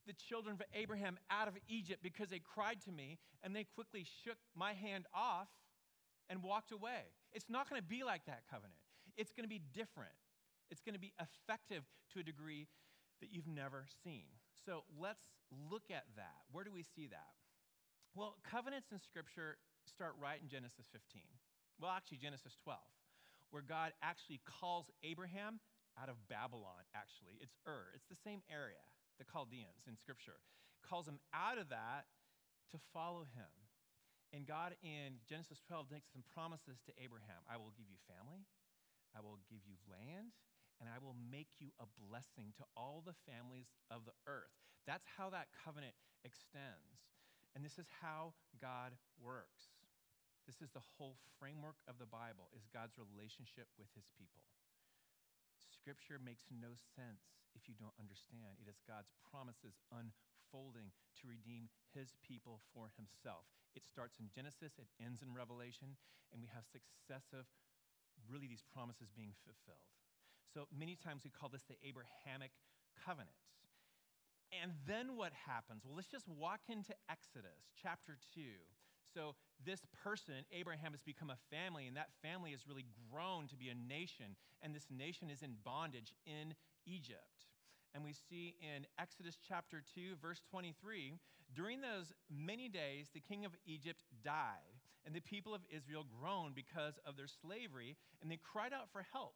the 0.06 0.14
children 0.14 0.56
of 0.56 0.62
Abraham 0.74 1.18
out 1.32 1.48
of 1.48 1.56
Egypt 1.68 2.02
because 2.04 2.30
they 2.30 2.40
cried 2.40 2.82
to 2.82 2.92
me 2.92 3.18
and 3.42 3.56
they 3.56 3.64
quickly 3.64 4.06
shook 4.24 4.38
my 4.56 4.74
hand 4.74 5.06
off 5.14 5.48
and 6.30 6.44
walked 6.44 6.72
away. 6.72 7.04
It's 7.32 7.50
not 7.50 7.70
going 7.70 7.82
to 7.82 7.88
be 7.88 8.04
like 8.04 8.26
that 8.26 8.44
covenant 8.52 8.83
it's 9.18 9.32
going 9.32 9.46
to 9.46 9.52
be 9.52 9.62
different. 9.74 10.16
It's 10.72 10.82
going 10.82 10.96
to 10.96 11.02
be 11.02 11.14
effective 11.22 11.84
to 12.14 12.20
a 12.20 12.24
degree 12.24 12.68
that 13.22 13.32
you've 13.32 13.48
never 13.48 13.86
seen. 14.04 14.26
So 14.66 14.84
let's 15.00 15.24
look 15.70 15.88
at 15.92 16.06
that. 16.16 16.44
Where 16.52 16.64
do 16.64 16.72
we 16.72 16.84
see 16.84 17.08
that? 17.08 17.38
Well, 18.16 18.38
covenants 18.46 18.92
in 18.92 19.00
Scripture 19.00 19.58
start 19.90 20.14
right 20.22 20.38
in 20.42 20.50
Genesis 20.50 20.86
15. 20.92 21.24
Well, 21.82 21.92
actually, 21.92 22.22
Genesis 22.22 22.54
12, 22.64 22.78
where 23.50 23.66
God 23.66 23.94
actually 24.02 24.42
calls 24.46 24.90
Abraham 25.02 25.60
out 25.98 26.10
of 26.10 26.18
Babylon, 26.30 26.86
actually. 26.94 27.42
It's 27.42 27.58
Ur, 27.66 27.94
it's 27.94 28.10
the 28.10 28.20
same 28.22 28.42
area, 28.50 28.82
the 29.18 29.26
Chaldeans 29.26 29.86
in 29.90 29.98
Scripture. 29.98 30.42
Calls 30.86 31.08
him 31.08 31.18
out 31.34 31.58
of 31.58 31.70
that 31.70 32.10
to 32.74 32.78
follow 32.94 33.26
him. 33.34 33.52
And 34.34 34.50
God 34.50 34.74
in 34.82 35.22
Genesis 35.30 35.62
12 35.70 35.94
makes 35.94 36.10
some 36.10 36.26
promises 36.34 36.82
to 36.90 36.92
Abraham 36.98 37.46
I 37.46 37.62
will 37.62 37.74
give 37.78 37.86
you 37.86 38.02
family, 38.10 38.50
I 39.14 39.22
will 39.22 39.40
give 39.50 39.62
you 39.66 39.78
land, 39.90 40.34
and 40.82 40.90
I 40.90 40.98
will 40.98 41.16
make 41.16 41.62
you 41.62 41.70
a 41.80 41.88
blessing 42.02 42.52
to 42.58 42.66
all 42.76 43.06
the 43.06 43.18
families 43.30 43.70
of 43.94 44.06
the 44.06 44.18
earth. 44.26 44.54
That's 44.86 45.08
how 45.16 45.30
that 45.32 45.54
covenant 45.64 45.96
extends. 46.26 47.08
And 47.56 47.62
this 47.62 47.78
is 47.78 47.88
how 48.02 48.34
God 48.58 48.98
works. 49.22 49.74
This 50.44 50.60
is 50.60 50.74
the 50.76 50.84
whole 50.98 51.16
framework 51.40 51.80
of 51.88 52.02
the 52.02 52.10
Bible 52.10 52.52
is 52.52 52.68
God's 52.68 53.00
relationship 53.00 53.72
with 53.80 53.88
his 53.96 54.10
people. 54.20 54.44
Scripture 55.56 56.20
makes 56.20 56.44
no 56.52 56.76
sense 56.96 57.24
if 57.56 57.70
you 57.72 57.76
don't 57.80 57.96
understand. 57.96 58.60
It 58.60 58.68
is 58.68 58.84
God's 58.84 59.14
promises 59.24 59.80
unfolding 59.94 60.92
to 61.22 61.32
redeem 61.32 61.72
his 61.96 62.12
people 62.20 62.60
for 62.76 62.92
himself. 63.00 63.48
It 63.76 63.88
starts 63.88 64.20
in 64.20 64.28
Genesis, 64.36 64.76
it 64.76 64.90
ends 65.00 65.24
in 65.24 65.32
Revelation, 65.32 65.96
and 66.34 66.44
we 66.44 66.52
have 66.52 66.68
successive 66.68 67.48
really 68.30 68.48
these 68.48 68.64
promises 68.74 69.10
being 69.16 69.34
fulfilled. 69.44 69.88
So 70.54 70.68
many 70.70 70.96
times 70.96 71.24
we 71.24 71.32
call 71.32 71.50
this 71.50 71.64
the 71.64 71.80
Abrahamic 71.82 72.52
covenant. 73.06 73.36
And 74.54 74.72
then 74.86 75.18
what 75.18 75.34
happens? 75.34 75.82
Well, 75.84 75.96
let's 75.96 76.12
just 76.12 76.30
walk 76.30 76.62
into 76.70 76.94
Exodus 77.10 77.74
chapter 77.82 78.18
2. 78.36 78.42
So, 79.14 79.36
this 79.64 79.82
person, 80.04 80.46
Abraham, 80.52 80.92
has 80.92 81.02
become 81.02 81.30
a 81.30 81.38
family, 81.54 81.86
and 81.86 81.96
that 81.98 82.10
family 82.22 82.52
has 82.52 82.66
really 82.68 82.86
grown 83.12 83.48
to 83.48 83.56
be 83.56 83.70
a 83.70 83.76
nation, 83.76 84.36
and 84.62 84.74
this 84.74 84.88
nation 84.90 85.30
is 85.30 85.44
in 85.44 85.56
bondage 85.64 86.14
in 86.26 86.56
Egypt. 86.86 87.46
And 87.94 88.04
we 88.04 88.14
see 88.14 88.56
in 88.60 88.88
Exodus 88.98 89.38
chapter 89.48 89.84
2, 89.94 90.18
verse 90.22 90.42
23 90.50 91.14
during 91.56 91.82
those 91.82 92.14
many 92.30 92.68
days, 92.68 93.10
the 93.14 93.20
king 93.20 93.46
of 93.46 93.56
Egypt 93.66 94.04
died, 94.24 94.73
and 95.06 95.14
the 95.14 95.22
people 95.22 95.54
of 95.54 95.62
Israel 95.70 96.06
groaned 96.20 96.56
because 96.56 97.00
of 97.06 97.18
their 97.18 97.28
slavery, 97.28 97.98
and 98.22 98.32
they 98.32 98.40
cried 98.42 98.74
out 98.74 98.90
for 98.92 99.06
help. 99.12 99.36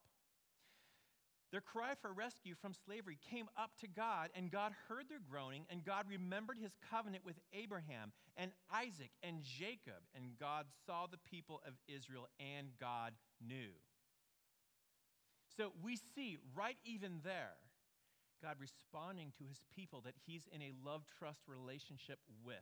Their 1.51 1.61
cry 1.61 1.93
for 2.01 2.11
rescue 2.11 2.55
from 2.61 2.73
slavery 2.73 3.17
came 3.31 3.47
up 3.57 3.71
to 3.79 3.87
God, 3.87 4.29
and 4.35 4.51
God 4.51 4.73
heard 4.89 5.05
their 5.07 5.21
groaning, 5.31 5.65
and 5.69 5.85
God 5.85 6.05
remembered 6.09 6.57
his 6.61 6.73
covenant 6.91 7.23
with 7.23 7.39
Abraham 7.53 8.11
and 8.35 8.51
Isaac 8.73 9.11
and 9.23 9.43
Jacob, 9.43 10.03
and 10.13 10.37
God 10.39 10.65
saw 10.85 11.07
the 11.07 11.17
people 11.17 11.61
of 11.65 11.73
Israel, 11.87 12.27
and 12.39 12.67
God 12.81 13.13
knew. 13.39 13.71
So 15.55 15.71
we 15.81 15.97
see 16.15 16.37
right 16.53 16.77
even 16.83 17.21
there 17.23 17.55
God 18.43 18.57
responding 18.59 19.31
to 19.39 19.45
his 19.45 19.61
people 19.75 20.01
that 20.05 20.13
he's 20.25 20.47
in 20.53 20.61
a 20.61 20.73
love 20.85 21.03
trust 21.17 21.39
relationship 21.47 22.19
with. 22.45 22.55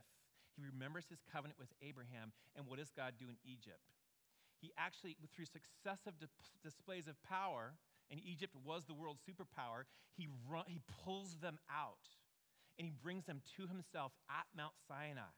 He 0.56 0.64
remembers 0.64 1.06
his 1.10 1.20
covenant 1.32 1.60
with 1.60 1.70
Abraham, 1.82 2.32
and 2.56 2.66
what 2.68 2.80
does 2.80 2.92
God 2.96 3.14
do 3.20 3.28
in 3.28 3.36
Egypt? 3.44 3.84
He 4.62 4.72
actually, 4.78 5.18
through 5.36 5.46
successive 5.46 6.16
displays 6.64 7.08
of 7.08 7.22
power, 7.24 7.76
and 8.10 8.20
Egypt 8.24 8.56
was 8.64 8.86
the 8.86 8.94
world's 8.94 9.22
superpower, 9.22 9.84
he, 10.16 10.28
run, 10.50 10.64
he 10.68 10.80
pulls 11.04 11.38
them 11.42 11.60
out 11.70 12.08
and 12.78 12.86
he 12.86 12.92
brings 12.92 13.26
them 13.26 13.42
to 13.56 13.68
himself 13.68 14.12
at 14.30 14.46
Mount 14.56 14.76
Sinai. 14.88 15.32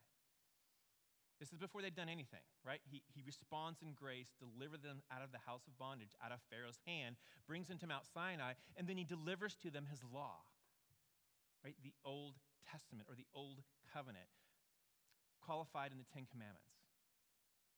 This 1.39 1.53
is 1.53 1.61
before 1.61 1.85
they'd 1.85 1.93
done 1.93 2.09
anything, 2.09 2.41
right? 2.65 2.81
He, 2.89 3.03
he 3.13 3.21
responds 3.21 3.85
in 3.85 3.93
grace, 3.93 4.33
delivers 4.41 4.81
them 4.81 5.05
out 5.13 5.21
of 5.21 5.29
the 5.29 5.37
house 5.45 5.61
of 5.69 5.77
bondage, 5.77 6.17
out 6.17 6.33
of 6.33 6.41
Pharaoh's 6.49 6.81
hand, 6.89 7.15
brings 7.45 7.69
them 7.69 7.77
to 7.77 7.87
Mount 7.87 8.09
Sinai, 8.09 8.57
and 8.75 8.89
then 8.89 8.97
he 8.97 9.05
delivers 9.05 9.53
to 9.61 9.69
them 9.69 9.85
his 9.85 10.01
law, 10.01 10.41
right? 11.63 11.77
The 11.83 11.93
Old 12.03 12.41
Testament 12.65 13.05
or 13.05 13.13
the 13.13 13.29
Old 13.37 13.61
Covenant, 13.93 14.33
qualified 15.47 15.95
in 15.95 15.97
the 15.97 16.11
Ten 16.11 16.27
Commandments. 16.27 16.75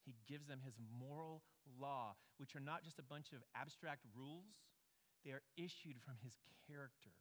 He 0.01 0.17
gives 0.25 0.49
them 0.49 0.65
his 0.65 0.81
moral 0.81 1.45
law, 1.77 2.17
which 2.41 2.57
are 2.57 2.63
not 2.63 2.81
just 2.81 2.97
a 2.97 3.05
bunch 3.05 3.29
of 3.29 3.45
abstract 3.53 4.01
rules, 4.17 4.57
they 5.21 5.29
are 5.29 5.45
issued 5.53 6.01
from 6.01 6.17
his 6.25 6.33
character. 6.65 7.13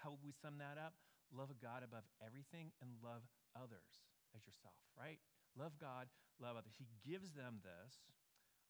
How 0.00 0.16
would 0.16 0.24
we 0.24 0.32
sum 0.32 0.56
that 0.56 0.80
up? 0.80 0.96
Love 1.28 1.52
God 1.60 1.84
above 1.84 2.08
everything 2.24 2.72
and 2.80 2.96
love 3.04 3.28
others 3.52 4.00
as 4.32 4.48
yourself, 4.48 4.80
right? 4.96 5.20
Love 5.52 5.76
God, 5.76 6.08
love 6.40 6.56
others. 6.56 6.80
He 6.80 6.88
gives 7.04 7.36
them 7.36 7.60
this 7.60 8.00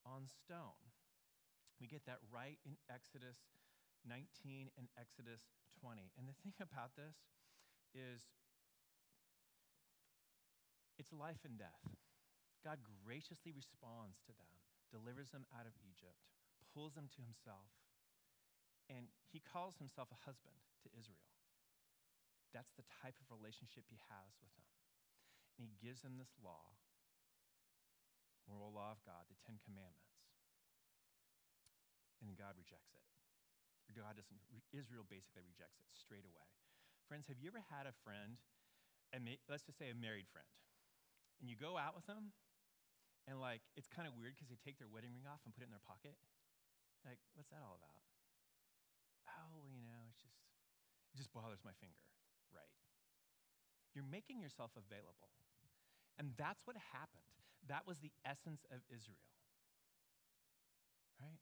on 0.03 0.27
stone. 0.27 0.83
We 1.79 1.87
get 1.87 2.05
that 2.11 2.19
right 2.33 2.59
in 2.67 2.75
Exodus 2.91 3.39
19, 4.09 4.73
and 4.79 4.89
Exodus 4.97 5.45
20. 5.81 6.13
And 6.17 6.29
the 6.29 6.37
thing 6.41 6.57
about 6.65 6.97
this 6.97 7.17
is 7.93 8.25
it's 11.01 11.17
life 11.17 11.41
and 11.49 11.57
death. 11.57 11.81
God 12.61 12.85
graciously 12.85 13.57
responds 13.57 14.21
to 14.29 14.37
them, 14.37 14.53
delivers 14.93 15.33
them 15.33 15.49
out 15.57 15.65
of 15.65 15.73
Egypt, 15.81 16.21
pulls 16.77 16.93
them 16.93 17.09
to 17.17 17.25
himself, 17.25 17.73
and 18.93 19.09
he 19.33 19.41
calls 19.41 19.81
himself 19.81 20.13
a 20.13 20.23
husband 20.29 20.61
to 20.85 20.93
Israel. 20.93 21.33
That's 22.53 22.77
the 22.77 22.85
type 23.01 23.17
of 23.17 23.33
relationship 23.33 23.89
he 23.89 23.97
has 24.13 24.37
with 24.45 24.53
them. 24.61 24.69
And 25.57 25.65
he 25.71 25.79
gives 25.81 26.05
them 26.05 26.21
this 26.21 26.35
law, 26.43 26.69
moral 28.45 28.75
law 28.75 28.93
of 28.93 29.01
God, 29.07 29.25
the 29.31 29.39
Ten 29.47 29.57
Commandments. 29.65 30.21
And 32.21 32.29
then 32.29 32.37
God 32.37 32.59
rejects 32.61 32.93
it. 32.93 33.07
God 33.97 34.15
doesn't, 34.21 34.41
Israel 34.71 35.03
basically 35.09 35.43
rejects 35.43 35.81
it 35.81 35.89
straight 35.91 36.27
away. 36.27 36.49
Friends, 37.11 37.27
have 37.27 37.43
you 37.43 37.51
ever 37.51 37.63
had 37.73 37.91
a 37.91 37.95
friend, 38.07 38.39
and 39.11 39.27
let's 39.51 39.67
just 39.67 39.79
say 39.79 39.91
a 39.91 39.99
married 39.99 40.31
friend, 40.31 40.47
and 41.41 41.49
you 41.49 41.57
go 41.57 41.81
out 41.81 41.97
with 41.97 42.05
them, 42.05 42.37
and 43.27 43.41
like 43.41 43.65
it's 43.75 43.89
kind 43.89 44.05
of 44.07 44.15
weird 44.15 44.37
because 44.37 44.53
they 44.53 44.61
take 44.61 44.77
their 44.77 44.89
wedding 44.89 45.17
ring 45.17 45.25
off 45.25 45.41
and 45.49 45.57
put 45.57 45.65
it 45.65 45.69
in 45.69 45.75
their 45.75 45.85
pocket. 45.85 46.15
Like, 47.05 47.21
what's 47.33 47.49
that 47.51 47.65
all 47.65 47.81
about? 47.81 47.97
Oh, 49.25 49.65
you 49.73 49.81
know, 49.81 50.05
it's 50.13 50.21
just 50.21 50.37
it 51.13 51.17
just 51.17 51.33
bothers 51.33 51.65
my 51.65 51.73
finger. 51.81 52.05
Right. 52.53 52.71
You're 53.97 54.07
making 54.07 54.39
yourself 54.39 54.71
available. 54.77 55.33
And 56.21 56.37
that's 56.37 56.61
what 56.69 56.77
happened. 56.93 57.25
That 57.65 57.89
was 57.89 57.97
the 58.05 58.13
essence 58.29 58.69
of 58.69 58.85
Israel. 58.93 59.25
Right? 61.17 61.41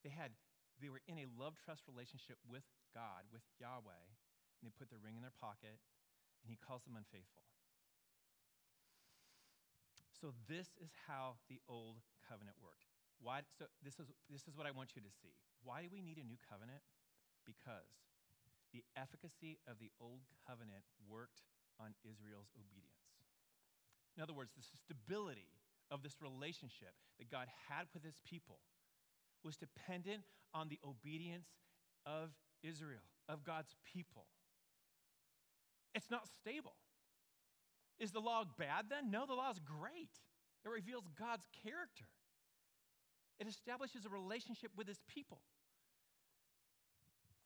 They 0.00 0.08
had 0.08 0.32
they 0.80 0.88
were 0.88 1.04
in 1.04 1.20
a 1.20 1.28
love 1.36 1.60
trust 1.60 1.84
relationship 1.84 2.40
with 2.48 2.64
God, 2.96 3.28
with 3.28 3.44
Yahweh, 3.60 4.08
and 4.58 4.62
they 4.64 4.72
put 4.72 4.88
their 4.88 4.98
ring 4.98 5.20
in 5.20 5.22
their 5.22 5.36
pocket, 5.36 5.78
and 6.42 6.48
he 6.48 6.56
calls 6.56 6.82
them 6.88 6.96
unfaithful. 6.96 7.51
So 10.22 10.30
this 10.46 10.70
is 10.78 10.94
how 11.10 11.34
the 11.50 11.58
old 11.66 11.98
covenant 12.30 12.54
worked. 12.62 12.86
Why, 13.18 13.42
so 13.58 13.66
this 13.82 13.98
is, 13.98 14.06
this 14.30 14.46
is 14.46 14.54
what 14.54 14.70
I 14.70 14.70
want 14.70 14.94
you 14.94 15.02
to 15.02 15.10
see. 15.10 15.34
Why 15.66 15.82
do 15.82 15.90
we 15.90 15.98
need 15.98 16.14
a 16.14 16.22
new 16.22 16.38
covenant? 16.46 16.78
Because 17.42 17.90
the 18.70 18.86
efficacy 18.94 19.58
of 19.66 19.82
the 19.82 19.90
old 19.98 20.22
covenant 20.46 20.86
worked 21.10 21.42
on 21.82 21.98
Israel's 22.06 22.54
obedience. 22.54 23.02
In 24.14 24.22
other 24.22 24.30
words, 24.30 24.54
the 24.54 24.62
stability 24.62 25.50
of 25.90 26.06
this 26.06 26.22
relationship 26.22 26.94
that 27.18 27.26
God 27.26 27.50
had 27.66 27.90
with 27.90 28.06
his 28.06 28.22
people 28.22 28.62
was 29.42 29.58
dependent 29.58 30.22
on 30.54 30.70
the 30.70 30.78
obedience 30.86 31.50
of 32.06 32.30
Israel, 32.62 33.02
of 33.26 33.42
God's 33.42 33.74
people. 33.82 34.30
It's 35.98 36.14
not 36.14 36.30
stable. 36.30 36.78
Is 38.02 38.10
the 38.10 38.20
law 38.20 38.42
bad 38.58 38.86
then? 38.90 39.12
No, 39.12 39.26
the 39.26 39.34
law 39.34 39.48
is 39.52 39.60
great. 39.60 40.10
It 40.66 40.68
reveals 40.68 41.06
God's 41.16 41.46
character, 41.62 42.10
it 43.38 43.46
establishes 43.46 44.04
a 44.04 44.10
relationship 44.10 44.72
with 44.76 44.88
his 44.88 44.98
people. 45.06 45.38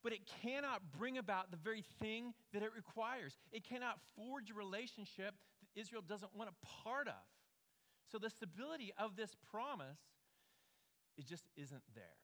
But 0.02 0.12
it 0.12 0.20
cannot 0.40 0.82
bring 0.96 1.18
about 1.18 1.50
the 1.50 1.56
very 1.56 1.82
thing 2.00 2.32
that 2.52 2.62
it 2.62 2.70
requires. 2.76 3.36
It 3.50 3.64
cannot 3.64 3.98
forge 4.14 4.50
a 4.50 4.54
relationship 4.54 5.34
that 5.60 5.80
Israel 5.80 6.00
doesn't 6.00 6.30
want 6.32 6.48
a 6.48 6.56
part 6.84 7.08
of. 7.08 7.26
So 8.12 8.18
the 8.18 8.30
stability 8.30 8.92
of 8.96 9.16
this 9.16 9.34
promise, 9.50 9.98
it 11.18 11.26
just 11.26 11.48
isn't 11.56 11.82
there. 11.96 12.22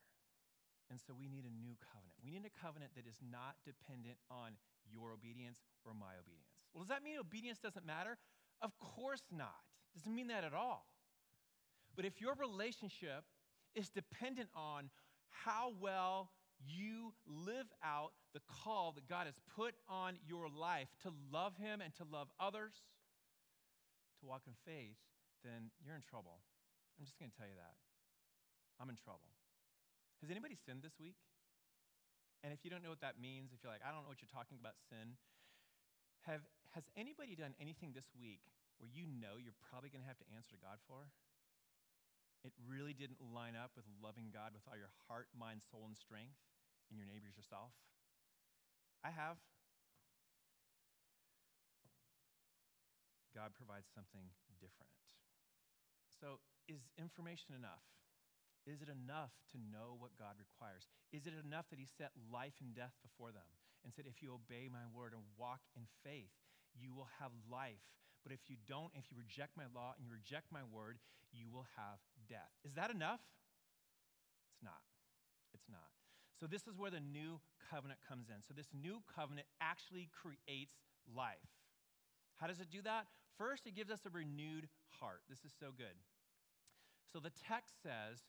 And 0.91 1.01
so 1.01 1.13
we 1.19 1.27
need 1.27 1.43
a 1.43 1.51
new 1.51 1.75
covenant. 1.83 2.23
We 2.23 2.31
need 2.31 2.47
a 2.47 2.55
covenant 2.55 2.93
that 2.95 3.09
is 3.09 3.19
not 3.19 3.59
dependent 3.67 4.21
on 4.31 4.55
your 4.87 5.11
obedience 5.11 5.59
or 5.83 5.91
my 5.93 6.15
obedience. 6.21 6.52
Well, 6.73 6.83
does 6.85 6.89
that 6.89 7.03
mean 7.03 7.19
obedience 7.19 7.59
doesn't 7.59 7.87
matter? 7.87 8.17
Of 8.61 8.73
course 8.79 9.23
not. 9.31 9.63
Doesn't 9.95 10.15
mean 10.15 10.29
that 10.29 10.45
at 10.45 10.55
all. 10.55 10.87
But 11.95 12.05
if 12.05 12.21
your 12.21 12.35
relationship 12.35 13.25
is 13.75 13.89
dependent 13.91 14.49
on 14.55 14.89
how 15.29 15.73
well 15.81 16.31
you 16.65 17.13
live 17.27 17.67
out 17.85 18.13
the 18.33 18.41
call 18.65 18.93
that 18.93 19.09
God 19.09 19.27
has 19.27 19.35
put 19.57 19.75
on 19.89 20.17
your 20.27 20.49
life 20.49 20.89
to 21.03 21.13
love 21.33 21.57
Him 21.57 21.81
and 21.81 21.93
to 21.97 22.05
love 22.05 22.29
others, 22.41 22.73
to 24.21 24.27
walk 24.27 24.43
in 24.47 24.55
faith, 24.65 24.97
then 25.45 25.75
you're 25.85 25.97
in 25.97 26.07
trouble. 26.07 26.41
I'm 26.97 27.05
just 27.05 27.19
going 27.19 27.31
to 27.31 27.37
tell 27.37 27.51
you 27.51 27.59
that. 27.59 27.77
I'm 28.81 28.89
in 28.89 28.97
trouble. 28.97 29.29
Has 30.23 30.31
anybody 30.31 30.55
sinned 30.55 30.87
this 30.87 30.95
week? 31.03 31.19
And 32.47 32.55
if 32.55 32.63
you 32.63 32.71
don't 32.71 32.83
know 32.83 32.91
what 32.91 33.03
that 33.03 33.19
means, 33.19 33.51
if 33.51 33.63
you're 33.63 33.71
like, 33.71 33.83
I 33.83 33.91
don't 33.91 34.03
know 34.07 34.11
what 34.11 34.23
you're 34.23 34.31
talking 34.31 34.59
about 34.59 34.79
sin, 34.91 35.19
have, 36.27 36.43
has 36.73 36.89
anybody 36.97 37.37
done 37.37 37.53
anything 37.61 37.93
this 37.93 38.09
week 38.17 38.41
where 38.81 38.89
you 38.89 39.05
know 39.05 39.37
you're 39.37 39.57
probably 39.61 39.93
going 39.93 40.01
to 40.01 40.09
have 40.09 40.21
to 40.25 40.29
answer 40.33 40.57
to 40.57 40.61
God 40.61 40.81
for? 40.89 41.13
It 42.43 42.53
really 42.67 42.97
didn't 42.97 43.23
line 43.23 43.55
up 43.55 43.77
with 43.79 43.87
loving 44.03 44.35
God 44.35 44.57
with 44.57 44.67
all 44.67 44.75
your 44.75 44.91
heart, 45.07 45.31
mind, 45.37 45.63
soul, 45.63 45.87
and 45.87 45.95
strength, 45.95 46.41
and 46.91 46.99
your 46.99 47.07
neighbors 47.07 47.39
yourself? 47.39 47.71
I 49.05 49.15
have. 49.15 49.39
God 53.31 53.55
provides 53.55 53.87
something 53.95 54.33
different. 54.59 54.91
So, 56.21 56.43
is 56.69 56.83
information 56.99 57.55
enough? 57.57 57.85
Is 58.67 58.79
it 58.79 58.91
enough 58.91 59.35
to 59.55 59.59
know 59.59 59.99
what 59.99 60.15
God 60.15 60.39
requires? 60.39 60.87
Is 61.11 61.27
it 61.27 61.35
enough 61.35 61.67
that 61.71 61.83
He 61.83 61.89
set 61.89 62.15
life 62.31 62.55
and 62.63 62.75
death 62.75 62.95
before 63.03 63.35
them 63.35 63.49
and 63.83 63.91
said, 63.91 64.07
if 64.07 64.23
you 64.23 64.31
obey 64.31 64.71
my 64.71 64.87
word 64.95 65.13
and 65.15 65.27
walk 65.35 65.67
in 65.75 65.91
faith, 66.07 66.31
you 66.79 66.93
will 66.95 67.09
have 67.21 67.31
life. 67.51 67.83
But 68.23 68.33
if 68.33 68.47
you 68.49 68.57
don't, 68.69 68.93
if 68.95 69.11
you 69.11 69.17
reject 69.19 69.57
my 69.57 69.67
law 69.75 69.95
and 69.97 70.07
you 70.07 70.13
reject 70.13 70.53
my 70.53 70.63
word, 70.71 70.99
you 71.33 71.51
will 71.51 71.67
have 71.77 71.99
death. 72.29 72.53
Is 72.65 72.75
that 72.75 72.91
enough? 72.91 73.21
It's 74.53 74.63
not. 74.63 74.83
It's 75.55 75.69
not. 75.69 75.91
So, 76.39 76.47
this 76.47 76.67
is 76.67 76.79
where 76.79 76.91
the 76.91 77.01
new 77.01 77.41
covenant 77.71 78.01
comes 78.07 78.29
in. 78.29 78.43
So, 78.47 78.55
this 78.55 78.71
new 78.75 79.03
covenant 79.15 79.47
actually 79.61 80.09
creates 80.11 80.75
life. 81.07 81.51
How 82.37 82.47
does 82.47 82.61
it 82.61 82.71
do 82.71 82.83
that? 82.83 83.07
First, 83.39 83.67
it 83.67 83.75
gives 83.75 83.91
us 83.91 84.01
a 84.07 84.11
renewed 84.11 84.69
heart. 85.01 85.23
This 85.29 85.45
is 85.45 85.53
so 85.59 85.71
good. 85.77 85.99
So, 87.13 87.19
the 87.19 87.33
text 87.47 87.75
says, 87.83 88.23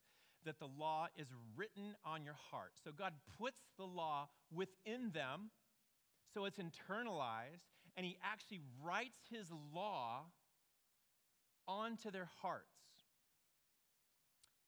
that 0.45 0.59
the 0.59 0.67
law 0.77 1.07
is 1.17 1.27
written 1.55 1.95
on 2.05 2.23
your 2.23 2.35
heart. 2.51 2.73
So 2.83 2.91
God 2.91 3.13
puts 3.39 3.61
the 3.77 3.85
law 3.85 4.29
within 4.53 5.11
them, 5.13 5.51
so 6.33 6.45
it's 6.45 6.59
internalized, 6.59 7.72
and 7.95 8.05
He 8.05 8.17
actually 8.23 8.61
writes 8.83 9.19
His 9.31 9.51
law 9.73 10.25
onto 11.67 12.11
their 12.11 12.29
hearts. 12.41 12.67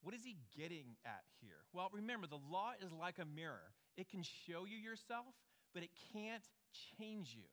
What 0.02 0.14
is 0.14 0.24
He 0.24 0.38
getting 0.58 0.96
at 1.06 1.24
here? 1.42 1.66
Well, 1.74 1.90
remember, 1.92 2.28
the 2.28 2.40
law 2.52 2.72
is 2.84 2.92
like 2.92 3.20
a 3.20 3.26
mirror, 3.26 3.74
it 3.98 4.10
can 4.10 4.24
show 4.24 4.66
you 4.66 4.78
yourself, 4.78 5.34
but 5.74 5.84
it 5.84 5.90
can't 6.14 6.44
change 6.98 7.34
you. 7.36 7.46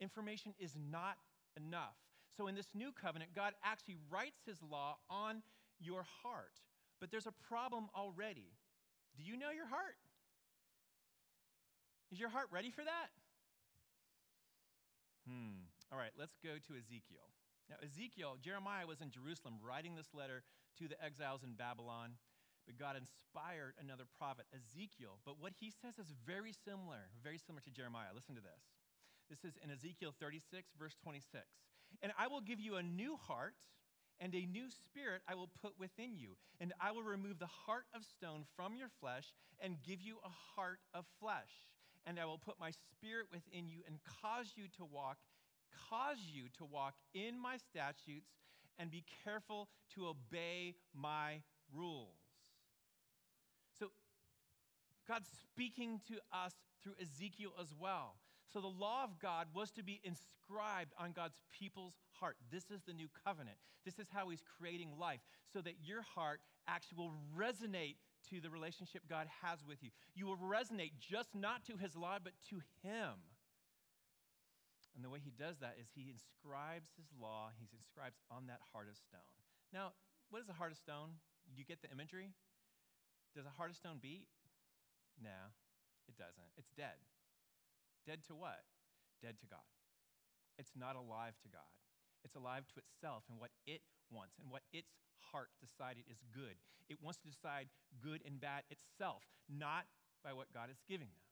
Information 0.00 0.54
is 0.58 0.74
not 0.90 1.16
enough. 1.56 1.96
So, 2.36 2.48
in 2.48 2.54
this 2.54 2.68
new 2.74 2.90
covenant, 2.90 3.30
God 3.34 3.52
actually 3.62 3.96
writes 4.10 4.40
His 4.44 4.58
law 4.62 4.96
on 5.08 5.42
your 5.78 6.04
heart. 6.22 6.60
But 7.00 7.10
there's 7.10 7.26
a 7.26 7.34
problem 7.48 7.88
already. 7.94 8.52
Do 9.16 9.22
you 9.22 9.36
know 9.36 9.50
your 9.50 9.66
heart? 9.66 9.96
Is 12.10 12.18
your 12.18 12.28
heart 12.28 12.48
ready 12.50 12.70
for 12.70 12.82
that? 12.82 13.08
Hmm. 15.24 15.68
All 15.92 15.98
right, 15.98 16.12
let's 16.18 16.36
go 16.42 16.60
to 16.60 16.72
Ezekiel. 16.76 17.32
Now, 17.68 17.80
Ezekiel, 17.80 18.36
Jeremiah 18.44 18.86
was 18.86 19.00
in 19.00 19.08
Jerusalem 19.08 19.56
writing 19.64 19.96
this 19.96 20.12
letter 20.12 20.44
to 20.78 20.88
the 20.88 21.00
exiles 21.00 21.42
in 21.42 21.56
Babylon, 21.56 22.20
but 22.66 22.76
God 22.76 22.96
inspired 22.96 23.72
another 23.80 24.04
prophet, 24.04 24.44
Ezekiel. 24.52 25.20
But 25.24 25.40
what 25.40 25.56
he 25.56 25.72
says 25.72 25.96
is 25.96 26.12
very 26.26 26.52
similar, 26.52 27.08
very 27.22 27.38
similar 27.38 27.62
to 27.64 27.72
Jeremiah. 27.72 28.12
Listen 28.12 28.36
to 28.36 28.44
this. 28.44 28.60
This 29.32 29.44
is 29.48 29.56
in 29.64 29.70
Ezekiel 29.70 30.12
36, 30.20 30.76
verse 30.78 30.96
26. 31.02 31.44
And 32.02 32.12
I 32.18 32.26
will 32.26 32.40
give 32.40 32.60
you 32.60 32.76
a 32.76 32.82
new 32.82 33.16
heart 33.16 33.56
and 34.20 34.34
a 34.34 34.46
new 34.46 34.68
spirit 34.70 35.22
I 35.28 35.34
will 35.34 35.50
put 35.62 35.72
within 35.78 36.16
you. 36.16 36.36
And 36.60 36.72
I 36.80 36.92
will 36.92 37.02
remove 37.02 37.38
the 37.38 37.50
heart 37.66 37.86
of 37.94 38.04
stone 38.04 38.44
from 38.56 38.76
your 38.76 38.88
flesh 39.00 39.32
and 39.60 39.82
give 39.82 40.00
you 40.00 40.18
a 40.24 40.30
heart 40.54 40.80
of 40.92 41.04
flesh. 41.20 41.64
And 42.06 42.20
I 42.20 42.24
will 42.24 42.38
put 42.38 42.60
my 42.60 42.70
spirit 42.70 43.26
within 43.32 43.68
you 43.68 43.80
and 43.86 43.98
cause 44.22 44.52
you 44.56 44.64
to 44.76 44.84
walk, 44.84 45.18
cause 45.88 46.18
you 46.32 46.44
to 46.58 46.64
walk 46.64 46.94
in 47.14 47.40
my 47.40 47.56
statutes 47.56 48.30
and 48.78 48.90
be 48.90 49.04
careful 49.24 49.68
to 49.94 50.08
obey 50.08 50.74
my 50.94 51.40
rules. 51.74 52.20
So 53.78 53.86
God's 55.08 55.28
speaking 55.42 56.00
to 56.08 56.14
us 56.32 56.52
through 56.82 56.94
Ezekiel 57.00 57.52
as 57.60 57.74
well. 57.78 58.16
So 58.52 58.60
the 58.60 58.68
law 58.68 59.04
of 59.04 59.18
God 59.18 59.48
was 59.54 59.70
to 59.72 59.82
be 59.82 60.00
inscribed 60.04 60.92
on 60.98 61.12
God's 61.12 61.40
people's 61.50 61.94
heart. 62.12 62.36
This 62.52 62.70
is 62.70 62.82
the 62.86 62.92
new 62.92 63.08
covenant. 63.24 63.56
This 63.84 63.98
is 63.98 64.06
how 64.12 64.28
he's 64.28 64.42
creating 64.58 64.92
life 64.98 65.20
so 65.52 65.60
that 65.60 65.74
your 65.84 66.02
heart 66.02 66.40
actually 66.68 66.98
will 66.98 67.12
resonate 67.36 67.96
to 68.30 68.40
the 68.40 68.50
relationship 68.50 69.02
God 69.08 69.26
has 69.42 69.60
with 69.66 69.82
you. 69.82 69.90
You 70.14 70.26
will 70.26 70.40
resonate 70.40 70.92
just 70.98 71.34
not 71.34 71.64
to 71.66 71.76
his 71.76 71.96
law, 71.96 72.18
but 72.22 72.32
to 72.50 72.62
him. 72.82 73.18
And 74.94 75.02
the 75.02 75.10
way 75.10 75.18
he 75.18 75.34
does 75.34 75.58
that 75.58 75.74
is 75.80 75.90
he 75.94 76.06
inscribes 76.06 76.94
his 76.94 77.10
law, 77.18 77.50
he 77.58 77.66
inscribes 77.74 78.16
on 78.30 78.46
that 78.46 78.62
heart 78.72 78.86
of 78.86 78.96
stone. 78.96 79.26
Now, 79.72 79.90
what 80.30 80.40
is 80.40 80.48
a 80.48 80.54
heart 80.54 80.70
of 80.70 80.78
stone? 80.78 81.18
You 81.50 81.66
get 81.66 81.82
the 81.82 81.90
imagery? 81.90 82.30
Does 83.34 83.46
a 83.46 83.54
heart 83.58 83.70
of 83.70 83.76
stone 83.76 83.98
beat? 83.98 84.30
No, 85.18 85.50
it 86.06 86.14
doesn't. 86.16 86.50
It's 86.56 86.70
dead. 86.78 86.94
Dead 88.06 88.22
to 88.30 88.34
what? 88.34 88.62
Dead 89.22 89.34
to 89.42 89.46
God. 89.46 89.66
It's 90.58 90.78
not 90.78 90.94
alive 90.94 91.34
to 91.42 91.48
God. 91.50 91.74
It's 92.24 92.34
alive 92.34 92.64
to 92.72 92.80
itself 92.80 93.28
and 93.28 93.36
what 93.36 93.52
it 93.68 93.84
wants 94.08 94.40
and 94.40 94.48
what 94.48 94.64
its 94.72 94.96
heart 95.30 95.52
decided 95.60 96.08
is 96.08 96.24
good. 96.32 96.56
It 96.88 97.00
wants 97.00 97.20
to 97.24 97.28
decide 97.28 97.68
good 98.00 98.24
and 98.24 98.40
bad 98.40 98.64
itself, 98.68 99.24
not 99.48 99.84
by 100.24 100.32
what 100.32 100.52
God 100.52 100.72
is 100.72 100.80
giving 100.88 101.12
them. 101.12 101.24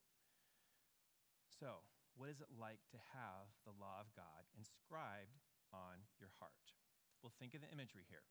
So, 1.48 1.84
what 2.16 2.28
is 2.28 2.44
it 2.44 2.52
like 2.52 2.80
to 2.92 3.00
have 3.16 3.48
the 3.64 3.72
law 3.72 4.04
of 4.04 4.12
God 4.12 4.44
inscribed 4.52 5.40
on 5.72 6.04
your 6.20 6.32
heart? 6.36 6.76
Well, 7.24 7.32
think 7.40 7.56
of 7.56 7.64
the 7.64 7.72
imagery 7.72 8.04
here. 8.08 8.26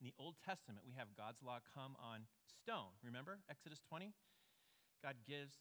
In 0.00 0.08
the 0.08 0.16
Old 0.16 0.40
Testament, 0.40 0.86
we 0.86 0.96
have 0.96 1.12
God's 1.18 1.42
law 1.44 1.60
come 1.74 1.98
on 2.00 2.30
stone. 2.46 2.96
Remember 3.04 3.44
Exodus 3.50 3.80
20? 3.84 4.14
God 5.04 5.20
gives 5.28 5.60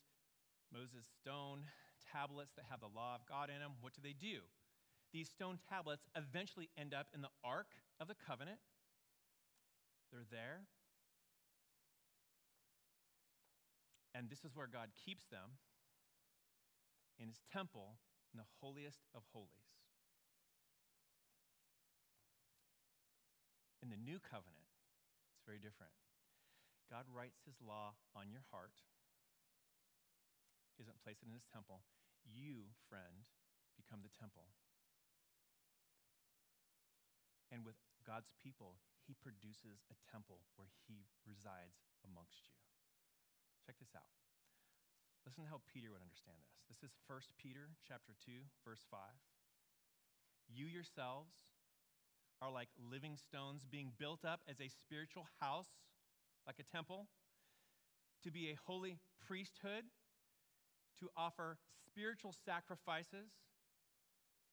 Moses 0.72 1.04
stone 1.20 1.68
tablets 2.00 2.56
that 2.56 2.66
have 2.70 2.80
the 2.80 2.92
law 2.92 3.16
of 3.16 3.28
God 3.28 3.50
in 3.50 3.60
them. 3.60 3.76
What 3.82 3.94
do 3.94 4.02
they 4.02 4.16
do? 4.16 4.48
These 5.14 5.30
stone 5.30 5.60
tablets 5.70 6.10
eventually 6.18 6.70
end 6.76 6.94
up 6.94 7.08
in 7.14 7.22
the 7.22 7.30
Ark 7.46 7.70
of 8.02 8.08
the 8.08 8.18
Covenant. 8.18 8.58
They're 10.12 10.26
there. 10.30 10.66
And 14.16 14.30
this 14.30 14.44
is 14.44 14.56
where 14.56 14.66
God 14.66 14.90
keeps 15.06 15.26
them 15.30 15.62
in 17.22 17.30
his 17.30 17.42
temple 17.54 18.02
in 18.34 18.42
the 18.42 18.50
holiest 18.62 19.06
of 19.14 19.22
holies. 19.34 19.70
In 23.86 23.90
the 23.90 24.02
new 24.02 24.18
covenant, 24.18 24.66
it's 25.38 25.46
very 25.46 25.62
different. 25.62 25.94
God 26.90 27.06
writes 27.10 27.42
his 27.46 27.62
law 27.62 27.94
on 28.18 28.34
your 28.34 28.46
heart. 28.50 28.82
He 30.74 30.82
doesn't 30.82 31.02
place 31.06 31.22
it 31.22 31.30
in 31.30 31.38
his 31.38 31.46
temple. 31.46 31.86
You, 32.26 32.74
friend, 32.90 33.30
become 33.78 34.02
the 34.02 34.14
temple. 34.14 34.50
And 37.54 37.62
with 37.62 37.78
God's 38.02 38.34
people, 38.42 38.82
he 39.06 39.14
produces 39.14 39.86
a 39.94 39.98
temple 40.10 40.42
where 40.58 40.74
he 40.90 41.06
resides 41.22 41.86
amongst 42.02 42.50
you. 42.50 42.58
Check 43.70 43.78
this 43.78 43.94
out. 43.94 44.10
Listen 45.22 45.46
to 45.46 45.54
how 45.54 45.62
Peter 45.70 45.94
would 45.94 46.02
understand 46.02 46.42
this. 46.42 46.66
This 46.66 46.82
is 46.82 46.98
1 47.06 47.22
Peter 47.38 47.70
chapter 47.86 48.18
2, 48.26 48.42
verse 48.66 48.82
5. 48.90 49.00
You 50.50 50.66
yourselves 50.66 51.38
are 52.42 52.50
like 52.50 52.74
living 52.76 53.16
stones 53.16 53.64
being 53.70 53.94
built 54.02 54.26
up 54.26 54.42
as 54.50 54.60
a 54.60 54.68
spiritual 54.68 55.30
house, 55.40 55.70
like 56.50 56.58
a 56.58 56.68
temple, 56.68 57.06
to 58.26 58.32
be 58.34 58.50
a 58.50 58.58
holy 58.66 58.98
priesthood, 59.22 59.86
to 61.00 61.08
offer 61.16 61.62
spiritual 61.86 62.34
sacrifices 62.34 63.30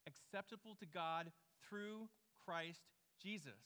acceptable 0.06 0.76
to 0.78 0.86
God 0.86 1.32
through 1.68 2.08
Christ 2.44 2.82
Jesus. 3.22 3.60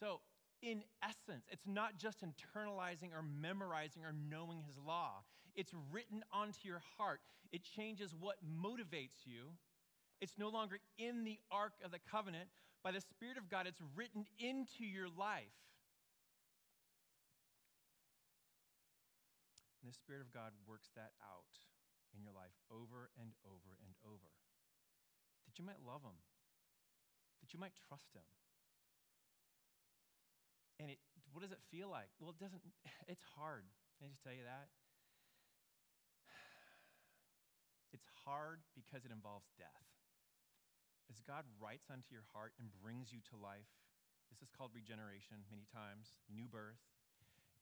So, 0.00 0.20
in 0.62 0.82
essence, 1.02 1.44
it's 1.50 1.66
not 1.66 1.98
just 1.98 2.24
internalizing 2.24 3.12
or 3.12 3.22
memorizing 3.22 4.04
or 4.04 4.12
knowing 4.12 4.62
his 4.66 4.78
law. 4.78 5.22
It's 5.54 5.72
written 5.92 6.24
onto 6.32 6.64
your 6.64 6.82
heart. 6.96 7.20
It 7.52 7.62
changes 7.62 8.14
what 8.18 8.36
motivates 8.42 9.24
you. 9.24 9.52
It's 10.20 10.34
no 10.38 10.48
longer 10.48 10.78
in 10.98 11.24
the 11.24 11.38
ark 11.50 11.74
of 11.84 11.90
the 11.90 12.00
covenant. 12.10 12.48
By 12.82 12.92
the 12.92 13.00
Spirit 13.00 13.36
of 13.36 13.48
God, 13.48 13.66
it's 13.66 13.80
written 13.94 14.24
into 14.38 14.84
your 14.84 15.08
life. 15.08 15.52
And 19.82 19.92
the 19.92 19.94
Spirit 19.94 20.24
of 20.24 20.32
God 20.32 20.56
works 20.66 20.88
that 20.96 21.12
out 21.20 21.60
in 22.16 22.24
your 22.24 22.32
life 22.32 22.56
over 22.72 23.12
and 23.20 23.36
over 23.44 23.76
and 23.84 23.92
over. 24.00 24.32
That 25.44 25.58
you 25.60 25.64
might 25.64 25.84
love 25.84 26.00
Him, 26.00 26.16
that 27.44 27.52
you 27.52 27.60
might 27.60 27.76
trust 27.76 28.08
Him 28.16 28.24
and 30.80 30.90
it, 30.90 30.98
what 31.30 31.42
does 31.42 31.54
it 31.54 31.62
feel 31.70 31.90
like? 31.90 32.10
Well, 32.18 32.34
it 32.34 32.40
doesn't, 32.42 32.62
it's 33.12 33.24
hard. 33.38 33.66
Can 33.98 34.04
I 34.04 34.12
just 34.12 34.22
tell 34.22 34.34
you 34.34 34.46
that? 34.46 34.70
It's 37.94 38.10
hard 38.26 38.58
because 38.74 39.06
it 39.06 39.14
involves 39.14 39.46
death. 39.54 39.86
As 41.06 41.22
God 41.22 41.46
writes 41.62 41.94
onto 41.94 42.10
your 42.10 42.26
heart 42.34 42.50
and 42.58 42.74
brings 42.82 43.14
you 43.14 43.22
to 43.30 43.38
life, 43.38 43.70
this 44.34 44.42
is 44.42 44.50
called 44.50 44.74
regeneration 44.74 45.46
many 45.46 45.62
times, 45.70 46.18
new 46.26 46.50
birth. 46.50 46.82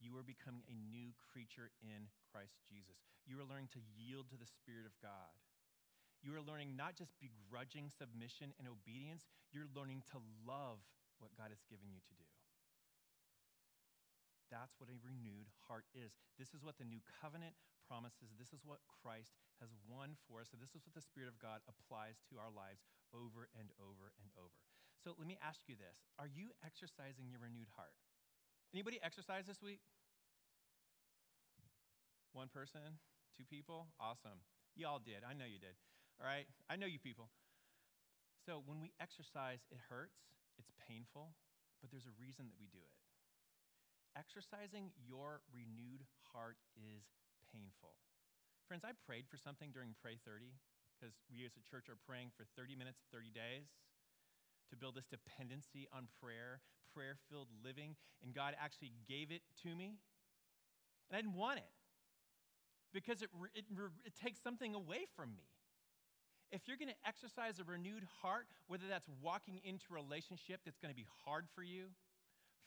You 0.00 0.16
are 0.16 0.24
becoming 0.24 0.64
a 0.72 0.76
new 0.88 1.12
creature 1.20 1.68
in 1.84 2.08
Christ 2.32 2.64
Jesus. 2.64 2.96
You 3.28 3.36
are 3.44 3.46
learning 3.46 3.76
to 3.76 3.84
yield 3.92 4.32
to 4.32 4.40
the 4.40 4.48
Spirit 4.48 4.88
of 4.88 4.96
God. 5.04 5.36
You 6.22 6.38
are 6.38 6.44
learning 6.44 6.78
not 6.78 6.94
just 6.94 7.10
begrudging 7.18 7.90
submission 7.90 8.54
and 8.62 8.70
obedience, 8.70 9.26
you're 9.50 9.70
learning 9.74 10.06
to 10.14 10.22
love 10.46 10.78
what 11.18 11.34
God 11.34 11.50
has 11.50 11.66
given 11.66 11.90
you 11.90 11.98
to 11.98 12.14
do. 12.14 12.26
That's 14.54 14.78
what 14.78 14.92
a 14.92 15.02
renewed 15.02 15.50
heart 15.66 15.88
is. 15.96 16.14
This 16.38 16.54
is 16.54 16.62
what 16.62 16.78
the 16.78 16.86
new 16.86 17.02
covenant 17.18 17.58
promises. 17.88 18.36
This 18.36 18.52
is 18.52 18.62
what 18.62 18.84
Christ 18.86 19.34
has 19.58 19.72
won 19.88 20.14
for 20.28 20.44
us. 20.44 20.52
So, 20.52 20.60
this 20.60 20.76
is 20.76 20.84
what 20.84 20.92
the 20.92 21.02
Spirit 21.02 21.32
of 21.32 21.40
God 21.40 21.64
applies 21.64 22.20
to 22.28 22.36
our 22.36 22.52
lives 22.52 22.84
over 23.16 23.48
and 23.56 23.72
over 23.80 24.12
and 24.20 24.28
over. 24.36 24.60
So, 25.00 25.16
let 25.16 25.24
me 25.24 25.40
ask 25.40 25.64
you 25.66 25.74
this 25.74 26.04
Are 26.20 26.28
you 26.28 26.52
exercising 26.60 27.32
your 27.32 27.40
renewed 27.40 27.72
heart? 27.74 27.96
Anybody 28.76 29.00
exercise 29.00 29.48
this 29.48 29.64
week? 29.64 29.80
One 32.36 32.52
person? 32.52 33.00
Two 33.36 33.48
people? 33.48 33.88
Awesome. 33.96 34.44
You 34.76 34.88
all 34.88 35.00
did. 35.00 35.24
I 35.24 35.32
know 35.32 35.48
you 35.48 35.60
did. 35.60 35.76
All 36.22 36.30
right? 36.30 36.46
I 36.70 36.78
know 36.78 36.86
you 36.86 37.02
people. 37.02 37.26
So, 38.46 38.62
when 38.64 38.78
we 38.80 38.94
exercise, 39.02 39.66
it 39.70 39.78
hurts, 39.90 40.22
it's 40.58 40.70
painful, 40.86 41.34
but 41.82 41.90
there's 41.90 42.06
a 42.06 42.14
reason 42.18 42.46
that 42.46 42.58
we 42.58 42.70
do 42.70 42.78
it 42.78 42.94
exercising 44.16 44.92
your 45.00 45.40
renewed 45.52 46.04
heart 46.32 46.60
is 46.76 47.04
painful. 47.52 47.96
Friends, 48.68 48.84
I 48.84 48.92
prayed 49.04 49.28
for 49.28 49.36
something 49.36 49.72
during 49.72 49.96
Pray 50.00 50.16
30 50.24 50.52
because 50.96 51.16
we 51.28 51.44
as 51.44 51.56
a 51.56 51.64
church 51.64 51.88
are 51.88 51.98
praying 52.06 52.30
for 52.36 52.44
30 52.56 52.76
minutes, 52.76 53.04
30 53.12 53.32
days 53.32 53.68
to 54.70 54.76
build 54.76 54.96
this 54.96 55.08
dependency 55.08 55.88
on 55.92 56.08
prayer, 56.20 56.64
prayer 56.94 57.16
filled 57.28 57.52
living, 57.60 57.96
and 58.24 58.32
God 58.32 58.54
actually 58.56 58.92
gave 59.08 59.28
it 59.28 59.42
to 59.64 59.74
me. 59.74 59.98
And 61.10 61.18
I 61.18 61.20
didn't 61.20 61.36
want 61.36 61.58
it 61.58 61.72
because 62.92 63.20
it, 63.20 63.28
it, 63.52 63.64
it 64.04 64.14
takes 64.16 64.40
something 64.40 64.74
away 64.74 65.04
from 65.16 65.36
me. 65.36 65.48
If 66.52 66.68
you're 66.68 66.76
going 66.76 66.90
to 66.92 67.08
exercise 67.08 67.58
a 67.58 67.64
renewed 67.64 68.06
heart, 68.20 68.46
whether 68.68 68.84
that's 68.86 69.08
walking 69.22 69.60
into 69.64 69.86
a 69.90 69.94
relationship 69.94 70.60
that's 70.64 70.78
going 70.78 70.92
to 70.92 70.96
be 70.96 71.06
hard 71.24 71.46
for 71.54 71.62
you, 71.62 71.86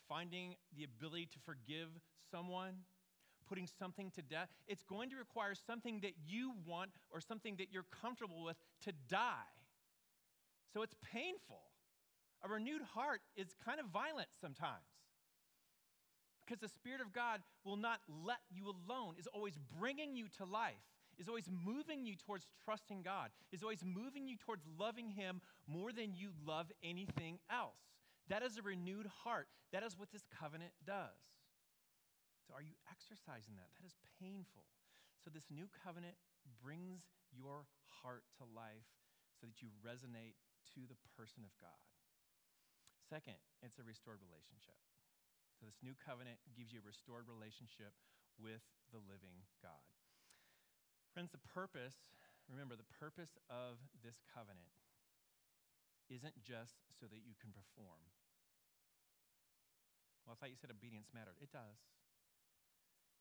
finding 0.09 0.55
the 0.75 0.83
ability 0.83 1.29
to 1.33 1.39
forgive 1.45 1.89
someone, 2.31 2.73
putting 3.47 3.67
something 3.67 4.09
to 4.15 4.23
death, 4.23 4.49
it's 4.67 4.81
going 4.81 5.11
to 5.11 5.15
require 5.15 5.53
something 5.53 5.99
that 6.01 6.13
you 6.25 6.53
want 6.65 6.89
or 7.11 7.21
something 7.21 7.55
that 7.57 7.67
you're 7.71 7.85
comfortable 8.01 8.43
with 8.43 8.57
to 8.85 8.91
die. 9.07 9.53
So 10.73 10.81
it's 10.81 10.95
painful. 11.13 11.61
A 12.43 12.49
renewed 12.49 12.81
heart 12.81 13.21
is 13.37 13.49
kind 13.63 13.79
of 13.79 13.85
violent 13.87 14.29
sometimes. 14.41 14.89
Because 16.43 16.59
the 16.59 16.69
Spirit 16.69 17.01
of 17.01 17.13
God 17.13 17.41
will 17.63 17.77
not 17.77 17.99
let 18.25 18.39
you 18.49 18.65
alone, 18.65 19.15
is 19.17 19.27
always 19.27 19.57
bringing 19.79 20.15
you 20.15 20.25
to 20.37 20.45
life, 20.45 20.73
is 21.19 21.27
always 21.27 21.49
moving 21.49 22.05
you 22.05 22.15
towards 22.15 22.47
trusting 22.63 23.01
God, 23.01 23.31
is 23.51 23.63
always 23.63 23.83
moving 23.83 24.27
you 24.27 24.37
towards 24.37 24.63
loving 24.79 25.09
Him 25.09 25.41
more 25.67 25.91
than 25.91 26.13
you 26.15 26.31
love 26.45 26.71
anything 26.83 27.39
else. 27.49 27.79
That 28.27 28.41
is 28.41 28.57
a 28.57 28.65
renewed 28.65 29.07
heart. 29.23 29.47
That 29.71 29.83
is 29.83 29.97
what 29.97 30.11
this 30.11 30.25
covenant 30.33 30.73
does. 30.85 31.21
So, 32.47 32.53
are 32.53 32.61
you 32.61 32.77
exercising 32.89 33.57
that? 33.57 33.69
That 33.77 33.85
is 33.85 33.97
painful. 34.21 34.65
So, 35.21 35.33
this 35.33 35.49
new 35.49 35.65
covenant 35.81 36.17
brings 36.61 37.09
your 37.33 37.65
heart 38.01 38.25
to 38.37 38.45
life 38.45 38.85
so 39.37 39.49
that 39.49 39.61
you 39.61 39.73
resonate 39.81 40.37
to 40.77 40.85
the 40.85 40.97
person 41.17 41.41
of 41.41 41.53
God. 41.57 41.85
Second, 43.09 43.37
it's 43.61 43.81
a 43.81 43.85
restored 43.85 44.21
relationship. 44.21 44.77
So, 45.57 45.65
this 45.65 45.81
new 45.81 45.97
covenant 45.97 46.41
gives 46.53 46.73
you 46.73 46.81
a 46.81 46.85
restored 46.85 47.25
relationship 47.25 47.93
with 48.37 48.61
the 48.93 49.01
living 49.05 49.45
God. 49.61 49.94
Friends, 51.15 51.31
the 51.31 51.47
purpose, 51.47 51.95
remember, 52.51 52.75
the 52.75 52.91
purpose 52.99 53.39
of 53.47 53.79
this 54.03 54.19
covenant 54.35 54.75
isn't 56.11 56.35
just 56.43 56.83
so 56.91 57.07
that 57.07 57.23
you 57.23 57.39
can 57.39 57.55
perform. 57.55 58.03
Well, 60.27 60.35
I 60.35 60.37
thought 60.37 60.51
you 60.51 60.59
said 60.59 60.75
obedience 60.75 61.15
mattered. 61.15 61.39
It 61.39 61.55
does. 61.55 61.79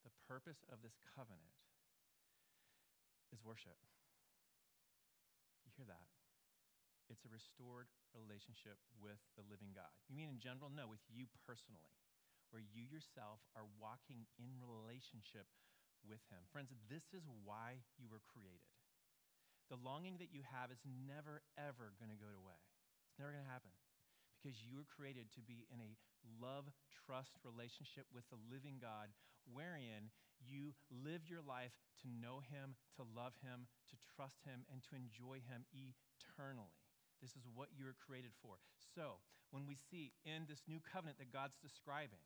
The 0.02 0.11
purpose 0.26 0.66
of 0.74 0.83
this 0.83 0.98
covenant 1.14 1.54
is 3.30 3.46
worship. 3.46 3.78
You 5.62 5.70
hear 5.78 5.87
that? 5.87 6.11
It's 7.07 7.22
a 7.22 7.30
restored 7.30 7.87
relationship 8.11 8.83
with 8.98 9.22
the 9.38 9.46
living 9.46 9.70
God. 9.70 9.94
You 10.11 10.18
mean 10.18 10.35
in 10.35 10.42
general? 10.42 10.66
No, 10.66 10.90
with 10.90 11.07
you 11.07 11.30
personally, 11.46 11.94
where 12.50 12.66
you 12.74 12.90
yourself 12.90 13.38
are 13.54 13.70
walking 13.78 14.26
in 14.35 14.59
relationship 14.66 15.46
with 16.04 16.22
Him. 16.30 16.44
Friends, 16.52 16.70
this 16.86 17.10
is 17.12 17.24
why 17.44 17.82
you 17.98 18.06
were 18.06 18.22
created. 18.30 18.68
The 19.72 19.80
longing 19.80 20.20
that 20.20 20.30
you 20.30 20.44
have 20.44 20.68
is 20.68 20.84
never, 20.84 21.40
ever 21.56 21.96
going 21.96 22.12
to 22.12 22.20
go 22.20 22.28
away. 22.28 22.60
It's 23.08 23.16
never 23.16 23.32
going 23.32 23.44
to 23.44 23.52
happen 23.52 23.72
because 24.44 24.60
you 24.60 24.76
were 24.76 24.84
created 24.84 25.32
to 25.32 25.40
be 25.40 25.64
in 25.72 25.80
a 25.80 25.96
love 26.36 26.68
trust 26.92 27.32
relationship 27.40 28.04
with 28.12 28.28
the 28.28 28.40
living 28.52 28.76
God, 28.76 29.08
wherein 29.48 30.12
you 30.44 30.76
live 30.92 31.24
your 31.24 31.40
life 31.40 31.72
to 32.04 32.12
know 32.12 32.44
Him, 32.44 32.76
to 33.00 33.08
love 33.16 33.32
Him, 33.40 33.64
to 33.88 33.96
trust 34.16 34.44
Him, 34.44 34.68
and 34.68 34.84
to 34.84 35.00
enjoy 35.00 35.40
Him 35.40 35.64
eternally. 35.72 36.76
This 37.24 37.32
is 37.40 37.48
what 37.48 37.72
you 37.72 37.88
were 37.88 37.96
created 37.96 38.36
for. 38.44 38.60
So, 38.92 39.24
when 39.48 39.64
we 39.64 39.80
see 39.80 40.12
in 40.28 40.44
this 40.44 40.60
new 40.68 40.82
covenant 40.84 41.16
that 41.22 41.32
God's 41.32 41.56
describing, 41.62 42.20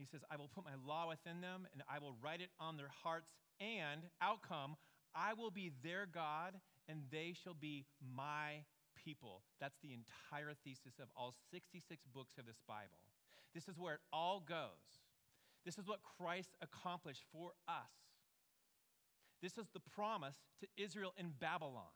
He 0.00 0.06
says, 0.06 0.22
I 0.30 0.36
will 0.36 0.48
put 0.48 0.64
my 0.64 0.80
law 0.86 1.08
within 1.08 1.42
them 1.42 1.68
and 1.72 1.82
I 1.86 1.98
will 1.98 2.16
write 2.24 2.40
it 2.40 2.48
on 2.58 2.78
their 2.78 2.90
hearts, 3.04 3.28
and 3.60 4.00
outcome, 4.22 4.76
I 5.14 5.34
will 5.34 5.50
be 5.50 5.72
their 5.84 6.06
God 6.06 6.54
and 6.88 7.02
they 7.12 7.34
shall 7.36 7.52
be 7.52 7.84
my 8.16 8.64
people. 9.04 9.42
That's 9.60 9.76
the 9.82 9.92
entire 9.92 10.54
thesis 10.64 10.98
of 10.98 11.08
all 11.14 11.34
66 11.52 11.84
books 12.14 12.32
of 12.38 12.46
this 12.46 12.62
Bible. 12.66 12.96
This 13.54 13.68
is 13.68 13.78
where 13.78 13.94
it 13.94 14.00
all 14.10 14.40
goes. 14.40 15.04
This 15.66 15.76
is 15.76 15.86
what 15.86 16.00
Christ 16.16 16.56
accomplished 16.62 17.24
for 17.30 17.52
us. 17.68 17.92
This 19.42 19.58
is 19.58 19.66
the 19.74 19.80
promise 19.80 20.36
to 20.60 20.82
Israel 20.82 21.12
in 21.18 21.32
Babylon. 21.38 21.92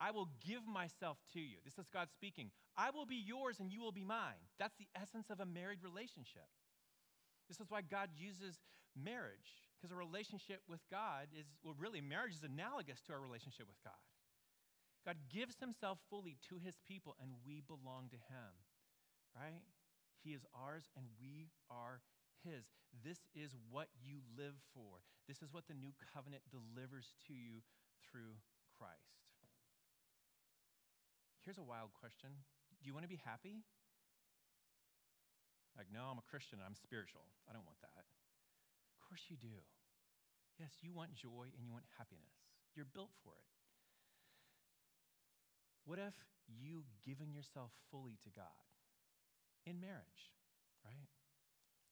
I 0.00 0.12
will 0.12 0.30
give 0.46 0.66
myself 0.66 1.18
to 1.34 1.40
you. 1.40 1.56
This 1.64 1.78
is 1.78 1.88
God 1.92 2.08
speaking. 2.12 2.50
I 2.76 2.90
will 2.90 3.06
be 3.06 3.16
yours 3.16 3.58
and 3.58 3.70
you 3.72 3.80
will 3.80 3.92
be 3.92 4.04
mine. 4.04 4.40
That's 4.58 4.76
the 4.78 4.88
essence 4.94 5.30
of 5.30 5.40
a 5.40 5.46
married 5.46 5.80
relationship. 5.82 6.46
This 7.50 7.58
is 7.58 7.66
why 7.66 7.82
God 7.82 8.14
uses 8.14 8.62
marriage, 8.94 9.66
because 9.74 9.90
a 9.90 9.98
relationship 9.98 10.62
with 10.70 10.78
God 10.86 11.26
is, 11.34 11.50
well, 11.66 11.74
really, 11.74 11.98
marriage 11.98 12.38
is 12.38 12.46
analogous 12.46 13.02
to 13.10 13.12
our 13.12 13.18
relationship 13.18 13.66
with 13.66 13.82
God. 13.82 13.98
God 15.02 15.18
gives 15.26 15.58
himself 15.58 15.98
fully 16.06 16.38
to 16.46 16.62
his 16.62 16.78
people, 16.86 17.18
and 17.18 17.34
we 17.42 17.58
belong 17.66 18.06
to 18.14 18.20
him, 18.30 18.54
right? 19.34 19.66
He 20.22 20.30
is 20.30 20.46
ours, 20.54 20.86
and 20.94 21.10
we 21.18 21.50
are 21.66 22.06
his. 22.46 22.70
This 23.02 23.18
is 23.34 23.58
what 23.66 23.90
you 23.98 24.22
live 24.38 24.54
for. 24.70 25.02
This 25.26 25.42
is 25.42 25.50
what 25.50 25.66
the 25.66 25.74
new 25.74 25.90
covenant 26.14 26.46
delivers 26.54 27.18
to 27.26 27.34
you 27.34 27.66
through 28.06 28.38
Christ. 28.78 29.26
Here's 31.42 31.58
a 31.58 31.66
wild 31.66 31.90
question 31.98 32.30
Do 32.78 32.86
you 32.86 32.94
want 32.94 33.02
to 33.02 33.10
be 33.10 33.18
happy? 33.26 33.66
Like, 35.78 35.88
no, 35.88 36.10
I'm 36.10 36.18
a 36.18 36.26
Christian, 36.26 36.58
I'm 36.60 36.76
spiritual. 36.76 37.24
I 37.48 37.54
don't 37.54 37.64
want 37.64 37.80
that. 37.80 38.04
Of 38.04 38.98
course 39.06 39.26
you 39.30 39.38
do. 39.38 39.58
Yes, 40.60 40.76
you 40.84 40.92
want 40.92 41.16
joy 41.16 41.48
and 41.56 41.64
you 41.64 41.72
want 41.72 41.88
happiness. 41.96 42.36
You're 42.76 42.90
built 42.90 43.16
for 43.24 43.32
it. 43.32 43.48
What 45.88 45.98
if 45.98 46.14
you 46.46 46.84
giving 47.00 47.32
yourself 47.32 47.72
fully 47.90 48.20
to 48.22 48.30
God 48.30 48.60
in 49.64 49.80
marriage, 49.80 50.34
right? 50.84 51.10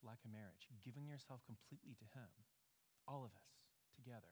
Like 0.04 0.22
a 0.22 0.30
marriage, 0.30 0.68
giving 0.84 1.08
yourself 1.08 1.42
completely 1.48 1.96
to 1.98 2.06
Him, 2.14 2.30
all 3.08 3.24
of 3.24 3.32
us 3.34 3.50
together, 3.96 4.30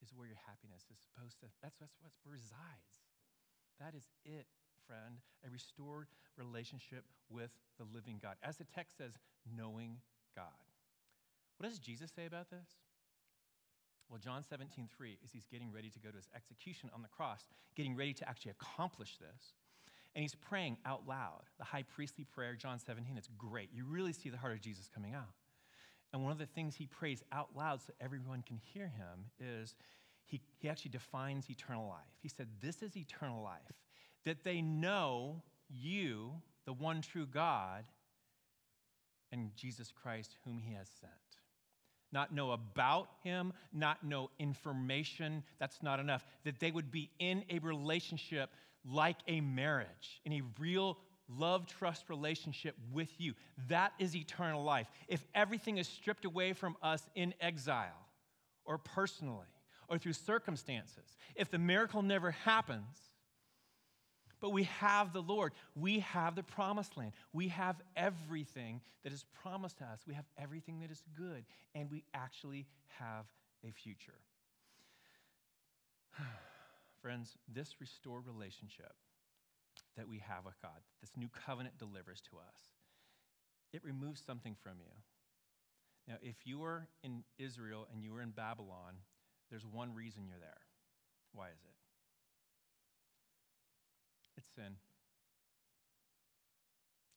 is 0.00 0.16
where 0.16 0.30
your 0.30 0.40
happiness 0.48 0.88
is 0.88 0.96
supposed 0.96 1.36
to, 1.44 1.52
that's, 1.60 1.76
that's 1.76 1.98
what 2.00 2.14
resides. 2.24 3.04
That 3.76 3.92
is 3.92 4.08
it, 4.24 4.48
friend, 4.90 5.22
a 5.46 5.50
restored 5.50 6.08
relationship 6.36 7.04
with 7.30 7.50
the 7.78 7.86
living 7.94 8.18
God. 8.20 8.34
As 8.42 8.56
the 8.56 8.66
text 8.74 8.98
says, 8.98 9.14
knowing 9.46 9.98
God. 10.34 10.66
What 11.58 11.68
does 11.68 11.78
Jesus 11.78 12.10
say 12.10 12.26
about 12.26 12.50
this? 12.50 12.66
Well, 14.08 14.18
John 14.18 14.42
17, 14.42 14.88
3, 14.96 15.18
is 15.22 15.30
he's 15.30 15.46
getting 15.46 15.70
ready 15.70 15.90
to 15.90 16.00
go 16.00 16.10
to 16.10 16.16
his 16.16 16.28
execution 16.34 16.90
on 16.92 17.02
the 17.02 17.08
cross, 17.08 17.46
getting 17.76 17.94
ready 17.94 18.12
to 18.14 18.28
actually 18.28 18.50
accomplish 18.50 19.18
this. 19.18 19.54
And 20.16 20.22
he's 20.22 20.34
praying 20.34 20.78
out 20.84 21.06
loud, 21.06 21.42
the 21.58 21.64
high 21.64 21.84
priestly 21.84 22.24
prayer, 22.24 22.56
John 22.56 22.80
17. 22.80 23.16
It's 23.16 23.28
great. 23.38 23.68
You 23.72 23.84
really 23.88 24.12
see 24.12 24.28
the 24.28 24.36
heart 24.36 24.54
of 24.54 24.60
Jesus 24.60 24.90
coming 24.92 25.14
out. 25.14 25.30
And 26.12 26.24
one 26.24 26.32
of 26.32 26.38
the 26.38 26.46
things 26.46 26.74
he 26.74 26.86
prays 26.86 27.22
out 27.30 27.50
loud 27.54 27.80
so 27.80 27.92
everyone 28.00 28.42
can 28.42 28.56
hear 28.56 28.88
him 28.88 29.26
is 29.38 29.76
he, 30.24 30.40
he 30.58 30.68
actually 30.68 30.90
defines 30.90 31.48
eternal 31.48 31.86
life. 31.86 32.10
He 32.20 32.28
said, 32.28 32.48
This 32.60 32.82
is 32.82 32.96
eternal 32.96 33.42
life, 33.44 33.70
that 34.24 34.44
they 34.44 34.60
know 34.60 35.42
you, 35.68 36.32
the 36.66 36.72
one 36.72 37.02
true 37.02 37.26
God, 37.26 37.84
and 39.32 39.50
Jesus 39.56 39.92
Christ, 39.92 40.36
whom 40.44 40.58
he 40.58 40.74
has 40.74 40.88
sent 41.00 41.12
not 42.12 42.34
know 42.34 42.52
about 42.52 43.08
him, 43.22 43.52
not 43.72 44.04
know 44.04 44.30
information. 44.38 45.42
That's 45.58 45.82
not 45.82 46.00
enough. 46.00 46.24
That 46.44 46.58
they 46.58 46.70
would 46.70 46.90
be 46.90 47.10
in 47.18 47.44
a 47.50 47.58
relationship 47.60 48.50
like 48.84 49.18
a 49.28 49.40
marriage, 49.40 50.20
in 50.24 50.32
a 50.32 50.42
real 50.58 50.98
love 51.28 51.66
trust 51.66 52.08
relationship 52.08 52.74
with 52.92 53.20
you. 53.20 53.34
That 53.68 53.92
is 53.98 54.16
eternal 54.16 54.64
life. 54.64 54.88
If 55.06 55.24
everything 55.34 55.78
is 55.78 55.86
stripped 55.86 56.24
away 56.24 56.52
from 56.52 56.76
us 56.82 57.08
in 57.14 57.34
exile 57.40 58.06
or 58.64 58.78
personally 58.78 59.46
or 59.88 59.98
through 59.98 60.14
circumstances, 60.14 61.16
if 61.36 61.50
the 61.50 61.58
miracle 61.58 62.02
never 62.02 62.32
happens, 62.32 63.09
but 64.40 64.50
we 64.50 64.64
have 64.64 65.12
the 65.12 65.22
Lord. 65.22 65.52
We 65.74 66.00
have 66.00 66.34
the 66.34 66.42
promised 66.42 66.96
land. 66.96 67.12
We 67.32 67.48
have 67.48 67.76
everything 67.96 68.80
that 69.04 69.12
is 69.12 69.24
promised 69.42 69.78
to 69.78 69.84
us. 69.84 70.00
We 70.06 70.14
have 70.14 70.26
everything 70.38 70.80
that 70.80 70.90
is 70.90 71.02
good, 71.16 71.44
and 71.74 71.90
we 71.90 72.04
actually 72.14 72.66
have 72.98 73.26
a 73.66 73.70
future. 73.72 74.18
Friends, 77.02 77.36
this 77.52 77.80
restored 77.80 78.26
relationship 78.26 78.94
that 79.96 80.08
we 80.08 80.18
have 80.18 80.44
with 80.44 80.60
God, 80.62 80.80
this 81.00 81.10
new 81.16 81.28
covenant 81.46 81.78
delivers 81.78 82.20
to 82.30 82.36
us, 82.36 82.60
it 83.72 83.84
removes 83.84 84.22
something 84.24 84.56
from 84.62 84.74
you. 84.80 84.92
Now, 86.08 86.16
if 86.22 86.36
you 86.44 86.58
were 86.58 86.88
in 87.04 87.22
Israel 87.38 87.86
and 87.92 88.02
you 88.02 88.12
were 88.12 88.22
in 88.22 88.30
Babylon, 88.30 88.94
there's 89.50 89.64
one 89.64 89.94
reason 89.94 90.24
you're 90.26 90.38
there. 90.38 90.62
Why 91.32 91.48
is 91.48 91.60
it? 91.64 91.79
Sin. 94.54 94.76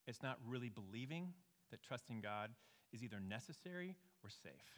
It's 0.08 0.22
not 0.22 0.38
really 0.46 0.70
believing 0.70 1.34
that 1.72 1.82
trusting 1.82 2.22
God 2.22 2.52
is 2.92 3.04
either 3.04 3.20
necessary 3.20 3.96
or 4.24 4.30
safe, 4.30 4.70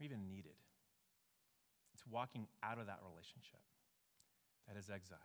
or 0.00 0.04
even 0.04 0.28
needed. 0.28 0.56
It's 1.94 2.04
walking 2.06 2.48
out 2.62 2.78
of 2.78 2.86
that 2.86 3.00
relationship. 3.04 3.62
That 4.68 4.76
is 4.76 4.90
exile. 4.90 5.18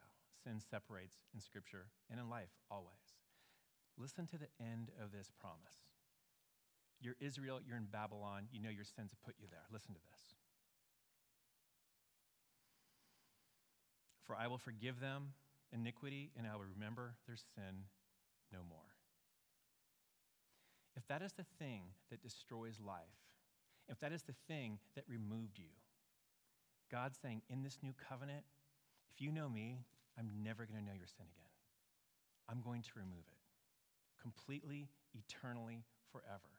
Sin 0.44 0.60
separates 0.60 1.18
in 1.34 1.42
Scripture 1.42 1.88
and 2.10 2.20
in 2.20 2.30
life 2.30 2.54
always. 2.70 3.18
Listen 3.98 4.28
to 4.28 4.38
the 4.38 4.48
end 4.60 4.92
of 5.02 5.12
this 5.12 5.32
promise. 5.40 5.90
You're 7.02 7.18
Israel, 7.20 7.60
you're 7.66 7.78
in 7.78 7.90
Babylon, 7.92 8.46
you 8.52 8.62
know 8.62 8.70
your 8.70 8.86
sins 8.86 9.12
have 9.12 9.22
put 9.24 9.36
you 9.40 9.48
there. 9.50 9.66
Listen 9.72 9.94
to 9.94 10.00
this. 10.12 10.36
For 14.24 14.36
I 14.36 14.48
will 14.48 14.60
forgive 14.60 15.00
them 15.00 15.34
iniquity, 15.74 16.32
and 16.38 16.48
I 16.48 16.56
will 16.56 16.66
remember 16.74 17.16
their 17.28 17.38
sin 17.38 17.88
no 18.52 18.60
more. 18.70 18.80
If 20.96 21.08
that 21.08 21.22
is 21.22 21.34
the 21.34 21.46
thing 21.58 21.84
that 22.10 22.22
destroys 22.22 22.80
life, 22.80 23.18
if 23.88 24.00
that 24.00 24.12
is 24.12 24.24
the 24.24 24.36
thing 24.48 24.80
that 24.96 25.06
removed 25.08 25.58
you, 25.58 25.72
God's 26.92 27.18
saying, 27.22 27.42
in 27.50 27.64
this 27.64 27.80
new 27.82 27.94
covenant, 28.10 28.44
if 29.14 29.22
you 29.22 29.32
know 29.32 29.48
me, 29.48 29.80
I'm 30.20 30.30
never 30.44 30.66
going 30.66 30.80
to 30.80 30.86
know 30.86 30.98
your 30.98 31.08
sin 31.08 31.26
again. 31.26 31.52
I'm 32.50 32.62
going 32.62 32.82
to 32.82 32.90
remove 32.96 33.24
it 33.28 33.40
completely, 34.22 34.90
eternally, 35.14 35.84
forever. 36.12 36.52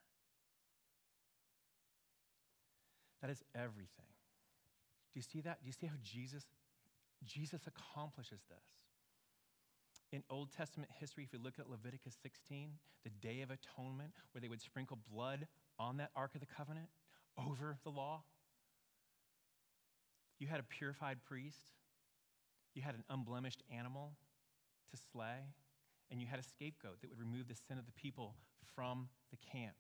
That 3.21 3.31
is 3.31 3.43
everything. 3.55 4.11
Do 5.13 5.21
you 5.21 5.23
see 5.23 5.43
that? 5.43 5.63
Do 5.63 5.67
you 5.69 5.73
see 5.73 5.87
how 5.87 5.97
Jesus 6.03 6.45
Jesus 7.25 7.61
accomplishes 7.67 8.41
this? 8.49 8.82
In 10.13 10.23
Old 10.29 10.53
Testament 10.53 10.91
history, 11.01 11.25
if 11.25 11.33
you 11.33 11.39
look 11.43 11.59
at 11.59 11.71
Leviticus 11.71 12.17
16, 12.23 12.71
the 13.03 13.11
Day 13.27 13.41
of 13.41 13.51
Atonement, 13.51 14.13
where 14.33 14.41
they 14.41 14.49
would 14.49 14.61
sprinkle 14.61 14.99
blood 15.11 15.47
on 15.79 15.97
that 15.97 16.11
Ark 16.15 16.33
of 16.35 16.41
the 16.41 16.47
Covenant 16.47 16.89
over 17.39 17.79
the 17.83 17.91
law, 17.91 18.23
you 20.39 20.47
had 20.47 20.61
a 20.61 20.65
purified 20.65 21.19
priest, 21.27 21.73
you 22.75 22.83
had 22.83 22.95
an 22.95 23.05
unblemished 23.09 23.63
animal 23.75 24.13
to 24.91 25.01
slay, 25.13 25.55
and 26.11 26.21
you 26.21 26.27
had 26.27 26.39
a 26.39 26.43
scapegoat 26.43 27.01
that 27.01 27.09
would 27.09 27.19
remove 27.19 27.49
the 27.49 27.55
sin 27.55 27.79
of 27.79 27.87
the 27.87 27.93
people 27.93 28.35
from 28.75 29.09
the 29.31 29.39
camp. 29.51 29.77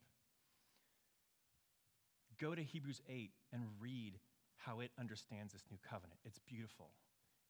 Go 2.40 2.54
to 2.54 2.62
Hebrews 2.62 3.02
8 3.08 3.30
and 3.52 3.62
read 3.80 4.18
how 4.56 4.80
it 4.80 4.90
understands 4.98 5.52
this 5.52 5.64
new 5.70 5.78
covenant. 5.88 6.20
It's 6.24 6.38
beautiful. 6.38 6.90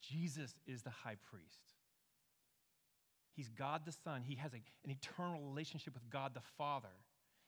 Jesus 0.01 0.55
is 0.67 0.83
the 0.83 0.91
high 0.91 1.17
priest. 1.31 1.75
He's 3.35 3.49
God 3.49 3.83
the 3.85 3.93
Son. 3.93 4.23
He 4.23 4.37
has 4.37 4.53
a, 4.53 4.63
an 4.85 4.91
eternal 4.91 5.41
relationship 5.41 5.95
with 5.95 6.09
God 6.11 6.35
the 6.35 6.43
Father. 6.59 6.89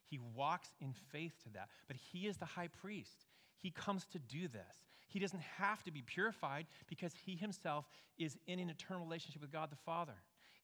He 0.06 0.18
walks 0.34 0.68
in 0.80 0.94
faith 1.12 1.34
to 1.44 1.52
that. 1.54 1.68
But 1.86 1.96
he 1.96 2.26
is 2.26 2.36
the 2.36 2.44
high 2.44 2.68
priest. 2.68 3.26
He 3.58 3.70
comes 3.70 4.06
to 4.12 4.18
do 4.18 4.48
this. 4.48 4.86
He 5.08 5.18
doesn't 5.18 5.42
have 5.58 5.82
to 5.84 5.90
be 5.90 6.02
purified 6.02 6.66
because 6.88 7.12
he 7.24 7.36
himself 7.36 7.86
is 8.18 8.36
in 8.46 8.58
an 8.58 8.70
eternal 8.70 9.04
relationship 9.04 9.40
with 9.40 9.52
God 9.52 9.70
the 9.70 9.76
Father. 9.76 10.16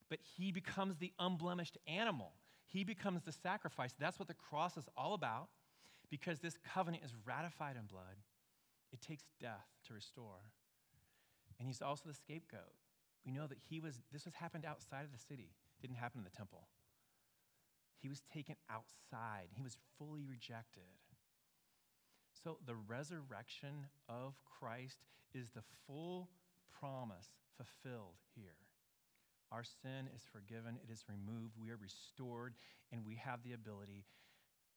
But 0.09 0.19
he 0.37 0.53
becomes 0.53 0.97
the 0.97 1.13
unblemished 1.19 1.79
animal. 1.87 2.33
He 2.67 2.85
becomes 2.85 3.23
the 3.23 3.33
sacrifice. 3.33 3.95
That's 3.99 4.19
what 4.19 4.29
the 4.29 4.35
cross 4.35 4.77
is 4.77 4.85
all 4.97 5.15
about 5.15 5.49
because 6.11 6.41
this 6.41 6.57
covenant 6.75 7.05
is 7.05 7.15
ratified 7.25 7.77
in 7.77 7.87
blood. 7.87 8.17
It 8.93 9.01
takes 9.01 9.25
death 9.41 9.67
to 9.87 9.95
restore. 9.95 10.51
And 11.59 11.67
he's 11.67 11.83
also 11.83 12.09
the 12.09 12.15
scapegoat. 12.15 12.75
We 13.25 13.33
know 13.33 13.47
that 13.47 13.59
he 13.69 13.81
was, 13.81 14.01
this 14.13 14.25
was 14.25 14.35
happened 14.35 14.65
outside 14.65 15.05
of 15.05 15.13
the 15.13 15.19
city, 15.19 15.51
it 15.79 15.83
didn't 15.87 15.99
happen 15.99 16.21
in 16.21 16.25
the 16.25 16.37
temple. 16.37 16.69
He 18.01 18.09
was 18.09 18.23
taken 18.33 18.57
outside, 18.71 19.49
he 19.53 19.63
was 19.63 19.77
fully 19.99 20.25
rejected. 20.25 20.89
So 22.43 22.59
the 22.65 22.77
resurrection 22.77 23.87
of 24.09 24.35
Christ 24.45 24.99
is 25.35 25.51
the 25.51 25.63
full 25.87 26.31
promise 26.81 27.29
fulfilled 27.57 28.17
here. 28.35 28.57
Our 29.53 29.65
sin 29.65 30.09
is 30.15 30.23
forgiven, 30.33 30.79
it 30.83 30.91
is 30.91 31.05
removed, 31.09 31.55
we 31.61 31.71
are 31.71 31.77
restored, 31.77 32.55
and 32.93 33.05
we 33.05 33.17
have 33.17 33.43
the 33.43 33.53
ability 33.53 34.05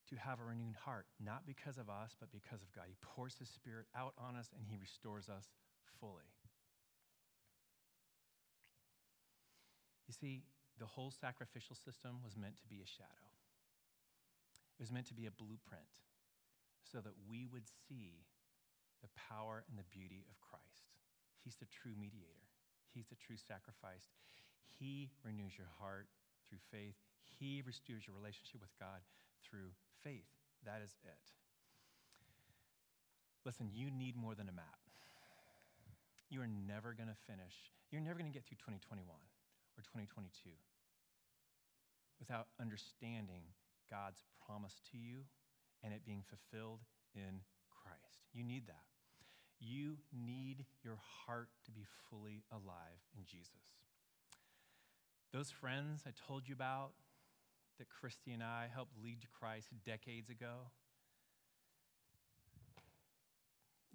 to 0.09 0.15
have 0.17 0.39
a 0.39 0.43
renewed 0.43 0.75
heart, 0.75 1.05
not 1.23 1.45
because 1.45 1.77
of 1.77 1.89
us, 1.89 2.15
but 2.19 2.31
because 2.31 2.61
of 2.61 2.71
God. 2.73 2.85
He 2.87 2.95
pours 3.01 3.35
His 3.39 3.49
Spirit 3.49 3.85
out 3.95 4.13
on 4.17 4.35
us 4.35 4.49
and 4.57 4.67
He 4.67 4.75
restores 4.75 5.29
us 5.29 5.45
fully. 5.99 6.27
You 10.07 10.13
see, 10.13 10.43
the 10.79 10.89
whole 10.89 11.11
sacrificial 11.11 11.75
system 11.75 12.19
was 12.23 12.35
meant 12.35 12.57
to 12.57 12.67
be 12.67 12.81
a 12.83 12.87
shadow, 12.87 13.31
it 14.75 14.81
was 14.81 14.91
meant 14.91 15.07
to 15.07 15.17
be 15.17 15.27
a 15.27 15.33
blueprint 15.33 15.87
so 16.83 16.99
that 16.99 17.15
we 17.29 17.47
would 17.47 17.65
see 17.87 18.25
the 19.01 19.09
power 19.15 19.63
and 19.69 19.79
the 19.79 19.87
beauty 19.89 20.25
of 20.29 20.37
Christ. 20.43 20.91
He's 21.43 21.55
the 21.55 21.69
true 21.69 21.95
mediator, 21.95 22.47
He's 22.91 23.07
the 23.07 23.19
true 23.19 23.37
sacrifice. 23.37 24.11
He 24.73 25.13
renews 25.21 25.53
your 25.53 25.69
heart 25.79 26.09
through 26.49 26.63
faith, 26.71 26.97
He 27.39 27.61
restores 27.63 28.07
your 28.07 28.15
relationship 28.17 28.59
with 28.59 28.73
God 28.79 29.05
through 29.45 29.71
faith. 30.03 30.27
That 30.65 30.81
is 30.83 30.95
it. 31.03 31.25
Listen, 33.45 33.67
you 33.71 33.91
need 33.91 34.15
more 34.15 34.35
than 34.35 34.47
a 34.47 34.55
map. 34.55 34.79
You 36.29 36.41
are 36.41 36.47
never 36.47 36.95
going 36.95 37.11
to 37.11 37.19
finish, 37.27 37.71
you're 37.91 38.01
never 38.01 38.17
going 38.17 38.31
to 38.31 38.33
get 38.33 38.47
through 38.47 38.57
2021 38.63 39.05
or 39.77 39.81
2022 39.81 40.49
without 42.19 42.47
understanding 42.59 43.43
God's 43.89 44.23
promise 44.45 44.81
to 44.91 44.97
you 44.97 45.25
and 45.83 45.93
it 45.93 46.05
being 46.05 46.23
fulfilled 46.23 46.79
in 47.15 47.41
Christ. 47.69 48.23
You 48.33 48.43
need 48.43 48.67
that. 48.67 48.87
You 49.59 49.97
need 50.11 50.65
your 50.83 50.99
heart 51.25 51.49
to 51.65 51.71
be 51.71 51.85
fully 52.09 52.43
alive 52.51 52.99
in 53.17 53.23
Jesus. 53.25 53.75
Those 55.31 55.51
friends 55.51 56.03
I 56.07 56.11
told 56.27 56.47
you 56.47 56.53
about 56.53 56.91
that 57.77 57.87
Christy 57.89 58.31
and 58.31 58.43
I 58.43 58.67
helped 58.73 58.93
lead 59.03 59.21
to 59.21 59.27
Christ 59.27 59.67
decades 59.85 60.29
ago, 60.29 60.69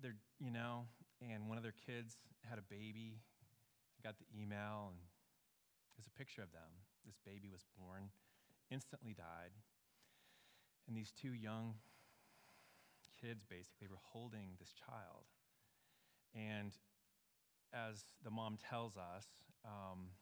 they're, 0.03 0.17
you 0.41 0.51
know, 0.51 0.87
and 1.23 1.49
one 1.49 1.57
of 1.57 1.63
their 1.63 1.75
kids 1.87 2.17
had 2.49 2.59
a 2.59 2.63
baby. 2.63 3.21
I 3.99 4.07
got 4.07 4.17
the 4.19 4.27
email, 4.41 4.91
and 4.91 4.99
there's 5.99 6.07
a 6.07 6.15
picture 6.15 6.47
of 6.47 6.55
them. 6.55 6.87
This 7.03 7.19
baby 7.27 7.51
was 7.51 7.67
born, 7.75 8.15
instantly 8.71 9.19
died. 9.19 9.51
And 10.87 10.95
these 10.95 11.11
two 11.11 11.35
young 11.35 11.75
kids 13.19 13.43
basically 13.43 13.91
were 13.91 13.99
holding 14.15 14.55
this 14.63 14.71
child. 14.71 15.27
And 16.39 16.71
as 17.75 18.07
the 18.23 18.31
mom 18.31 18.63
tells 18.63 18.95
us, 18.95 19.27
um, 19.67 20.15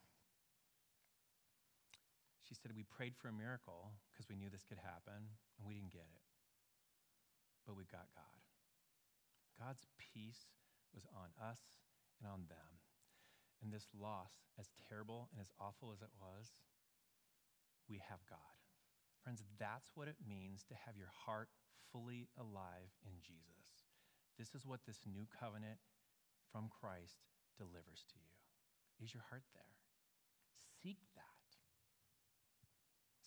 she 2.41 2.57
said, 2.57 2.73
We 2.73 2.81
prayed 2.89 3.13
for 3.13 3.29
a 3.29 3.35
miracle 3.35 3.93
because 4.09 4.25
we 4.25 4.35
knew 4.35 4.49
this 4.49 4.65
could 4.65 4.81
happen, 4.81 5.29
and 5.59 5.63
we 5.67 5.77
didn't 5.77 5.93
get 5.93 6.09
it. 6.09 6.25
But 7.69 7.77
we 7.77 7.85
got 7.85 8.09
God. 8.17 8.41
God's 9.61 9.85
peace 10.01 10.49
was 10.95 11.05
on 11.13 11.29
us 11.37 11.61
and 12.17 12.25
on 12.25 12.49
them. 12.49 12.86
And 13.61 13.73
this 13.73 13.89
loss, 13.97 14.45
as 14.59 14.69
terrible 14.89 15.29
and 15.33 15.41
as 15.41 15.51
awful 15.59 15.91
as 15.91 16.01
it 16.01 16.13
was, 16.17 16.53
we 17.89 17.97
have 18.09 18.21
God. 18.29 18.57
Friends, 19.23 19.43
that's 19.59 19.91
what 19.95 20.07
it 20.07 20.21
means 20.23 20.63
to 20.69 20.75
have 20.85 20.95
your 20.95 21.11
heart 21.25 21.49
fully 21.91 22.29
alive 22.37 22.93
in 23.03 23.17
Jesus. 23.19 23.89
This 24.37 24.53
is 24.53 24.65
what 24.65 24.85
this 24.85 25.01
new 25.07 25.25
covenant 25.33 25.81
from 26.51 26.69
Christ 26.69 27.25
delivers 27.57 28.05
to 28.13 28.17
you. 28.21 28.37
Is 29.01 29.13
your 29.13 29.25
heart 29.29 29.43
there? 29.53 29.73
Seek 30.83 31.01
that. 31.17 31.49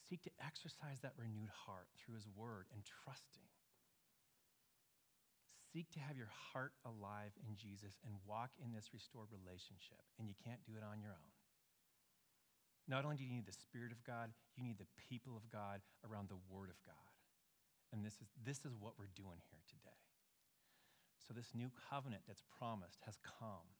Seek 0.09 0.23
to 0.23 0.35
exercise 0.43 0.99
that 1.03 1.19
renewed 1.19 1.51
heart 1.51 1.87
through 1.99 2.15
his 2.15 2.27
word 2.27 2.67
and 2.75 2.83
trusting. 2.83 3.47
Seek 5.71 5.91
to 5.95 6.03
have 6.03 6.19
your 6.19 6.31
heart 6.51 6.75
alive 6.83 7.31
in 7.47 7.55
Jesus 7.55 7.95
and 8.03 8.19
walk 8.27 8.51
in 8.59 8.75
this 8.75 8.91
restored 8.91 9.31
relationship. 9.31 10.03
And 10.19 10.27
you 10.27 10.35
can't 10.43 10.65
do 10.67 10.75
it 10.75 10.83
on 10.83 10.99
your 10.99 11.15
own. 11.15 11.31
Not 12.91 13.07
only 13.07 13.15
do 13.15 13.23
you 13.23 13.31
need 13.31 13.47
the 13.47 13.55
Spirit 13.55 13.95
of 13.95 14.03
God, 14.03 14.35
you 14.59 14.67
need 14.67 14.83
the 14.83 14.91
people 14.99 15.39
of 15.39 15.47
God 15.47 15.79
around 16.03 16.27
the 16.27 16.43
Word 16.51 16.75
of 16.75 16.81
God. 16.83 17.15
And 17.95 18.03
this 18.03 18.19
is, 18.19 18.27
this 18.43 18.67
is 18.67 18.75
what 18.75 18.99
we're 18.99 19.15
doing 19.15 19.39
here 19.51 19.63
today. 19.71 20.03
So, 21.23 21.31
this 21.31 21.55
new 21.55 21.71
covenant 21.91 22.27
that's 22.27 22.43
promised 22.59 22.99
has 23.07 23.15
come. 23.23 23.71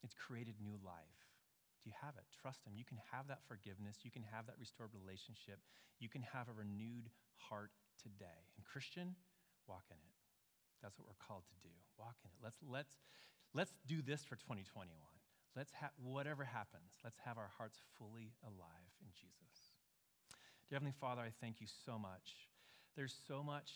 It's 0.00 0.16
created 0.16 0.56
new 0.56 0.80
life. 0.80 1.20
Do 1.84 1.92
you 1.92 1.96
have 2.00 2.16
it? 2.16 2.24
Trust 2.32 2.64
Him. 2.64 2.72
You 2.72 2.88
can 2.88 2.96
have 3.12 3.28
that 3.28 3.44
forgiveness. 3.44 4.00
You 4.04 4.12
can 4.12 4.24
have 4.32 4.48
that 4.48 4.56
restored 4.56 4.96
relationship. 4.96 5.60
You 6.00 6.08
can 6.08 6.24
have 6.32 6.48
a 6.48 6.56
renewed 6.56 7.12
heart 7.36 7.76
today. 8.00 8.48
And, 8.56 8.64
Christian, 8.64 9.16
walk 9.68 9.84
in 9.90 9.96
it. 9.96 10.16
That's 10.82 10.98
what 10.98 11.08
we're 11.08 11.24
called 11.26 11.44
to 11.48 11.56
do. 11.62 11.72
Walk 11.98 12.16
in 12.24 12.30
it. 12.30 12.40
Let's, 12.42 12.58
let's, 12.60 12.92
let's 13.54 13.72
do 13.86 14.02
this 14.02 14.24
for 14.24 14.36
2021. 14.36 14.92
Let's 15.56 15.72
have, 15.78 15.94
whatever 16.02 16.44
happens, 16.44 16.98
let's 17.04 17.18
have 17.24 17.38
our 17.38 17.50
hearts 17.56 17.78
fully 17.96 18.34
alive 18.42 18.90
in 19.00 19.08
Jesus. 19.14 19.72
Dear 20.68 20.76
Heavenly 20.76 20.98
Father, 20.98 21.22
I 21.22 21.30
thank 21.40 21.60
you 21.60 21.68
so 21.86 21.98
much. 21.98 22.50
There's 22.96 23.14
so 23.26 23.42
much 23.42 23.70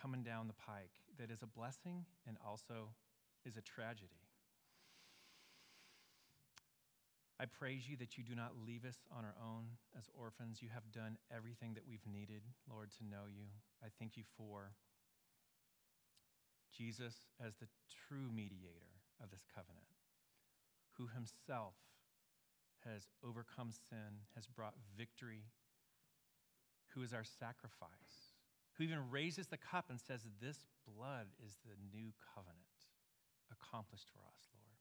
coming 0.00 0.22
down 0.22 0.46
the 0.46 0.54
pike 0.54 0.94
that 1.18 1.30
is 1.30 1.42
a 1.42 1.46
blessing 1.46 2.04
and 2.26 2.36
also 2.46 2.94
is 3.44 3.56
a 3.56 3.62
tragedy. 3.62 4.22
I 7.38 7.44
praise 7.44 7.84
you 7.88 7.96
that 7.98 8.16
you 8.16 8.24
do 8.24 8.34
not 8.34 8.56
leave 8.66 8.84
us 8.86 8.96
on 9.12 9.24
our 9.24 9.36
own 9.42 9.68
as 9.98 10.08
orphans. 10.16 10.62
You 10.62 10.68
have 10.72 10.88
done 10.90 11.18
everything 11.28 11.74
that 11.74 11.84
we've 11.86 12.06
needed, 12.06 12.40
Lord, 12.70 12.88
to 12.96 13.04
know 13.04 13.28
you. 13.28 13.44
I 13.84 13.88
thank 13.98 14.16
you 14.16 14.24
for 14.38 14.72
Jesus 16.76 17.14
as 17.40 17.54
the 17.56 17.68
true 17.88 18.28
mediator 18.28 19.00
of 19.22 19.30
this 19.30 19.44
covenant, 19.54 19.88
who 20.98 21.08
himself 21.08 21.74
has 22.84 23.08
overcome 23.24 23.72
sin, 23.72 24.24
has 24.34 24.46
brought 24.46 24.74
victory, 24.96 25.48
who 26.94 27.02
is 27.02 27.12
our 27.12 27.24
sacrifice, 27.24 28.36
who 28.76 28.84
even 28.84 29.10
raises 29.10 29.46
the 29.46 29.56
cup 29.56 29.86
and 29.88 30.00
says, 30.00 30.26
This 30.40 30.64
blood 30.84 31.26
is 31.44 31.56
the 31.64 31.76
new 31.92 32.12
covenant 32.34 32.76
accomplished 33.50 34.08
for 34.12 34.20
us, 34.28 34.42
Lord. 34.52 34.80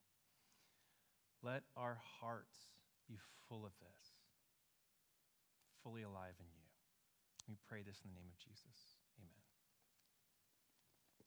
Let 1.41 1.63
our 1.77 1.97
hearts 2.19 2.57
be 3.07 3.17
full 3.47 3.65
of 3.65 3.71
this, 3.79 4.01
fully 5.83 6.03
alive 6.03 6.35
in 6.39 6.47
you. 6.53 6.65
We 7.47 7.55
pray 7.69 7.81
this 7.85 8.01
in 8.03 8.09
the 8.09 8.19
name 8.19 8.29
of 8.29 8.37
Jesus. 8.39 8.97
Amen. 9.21 9.44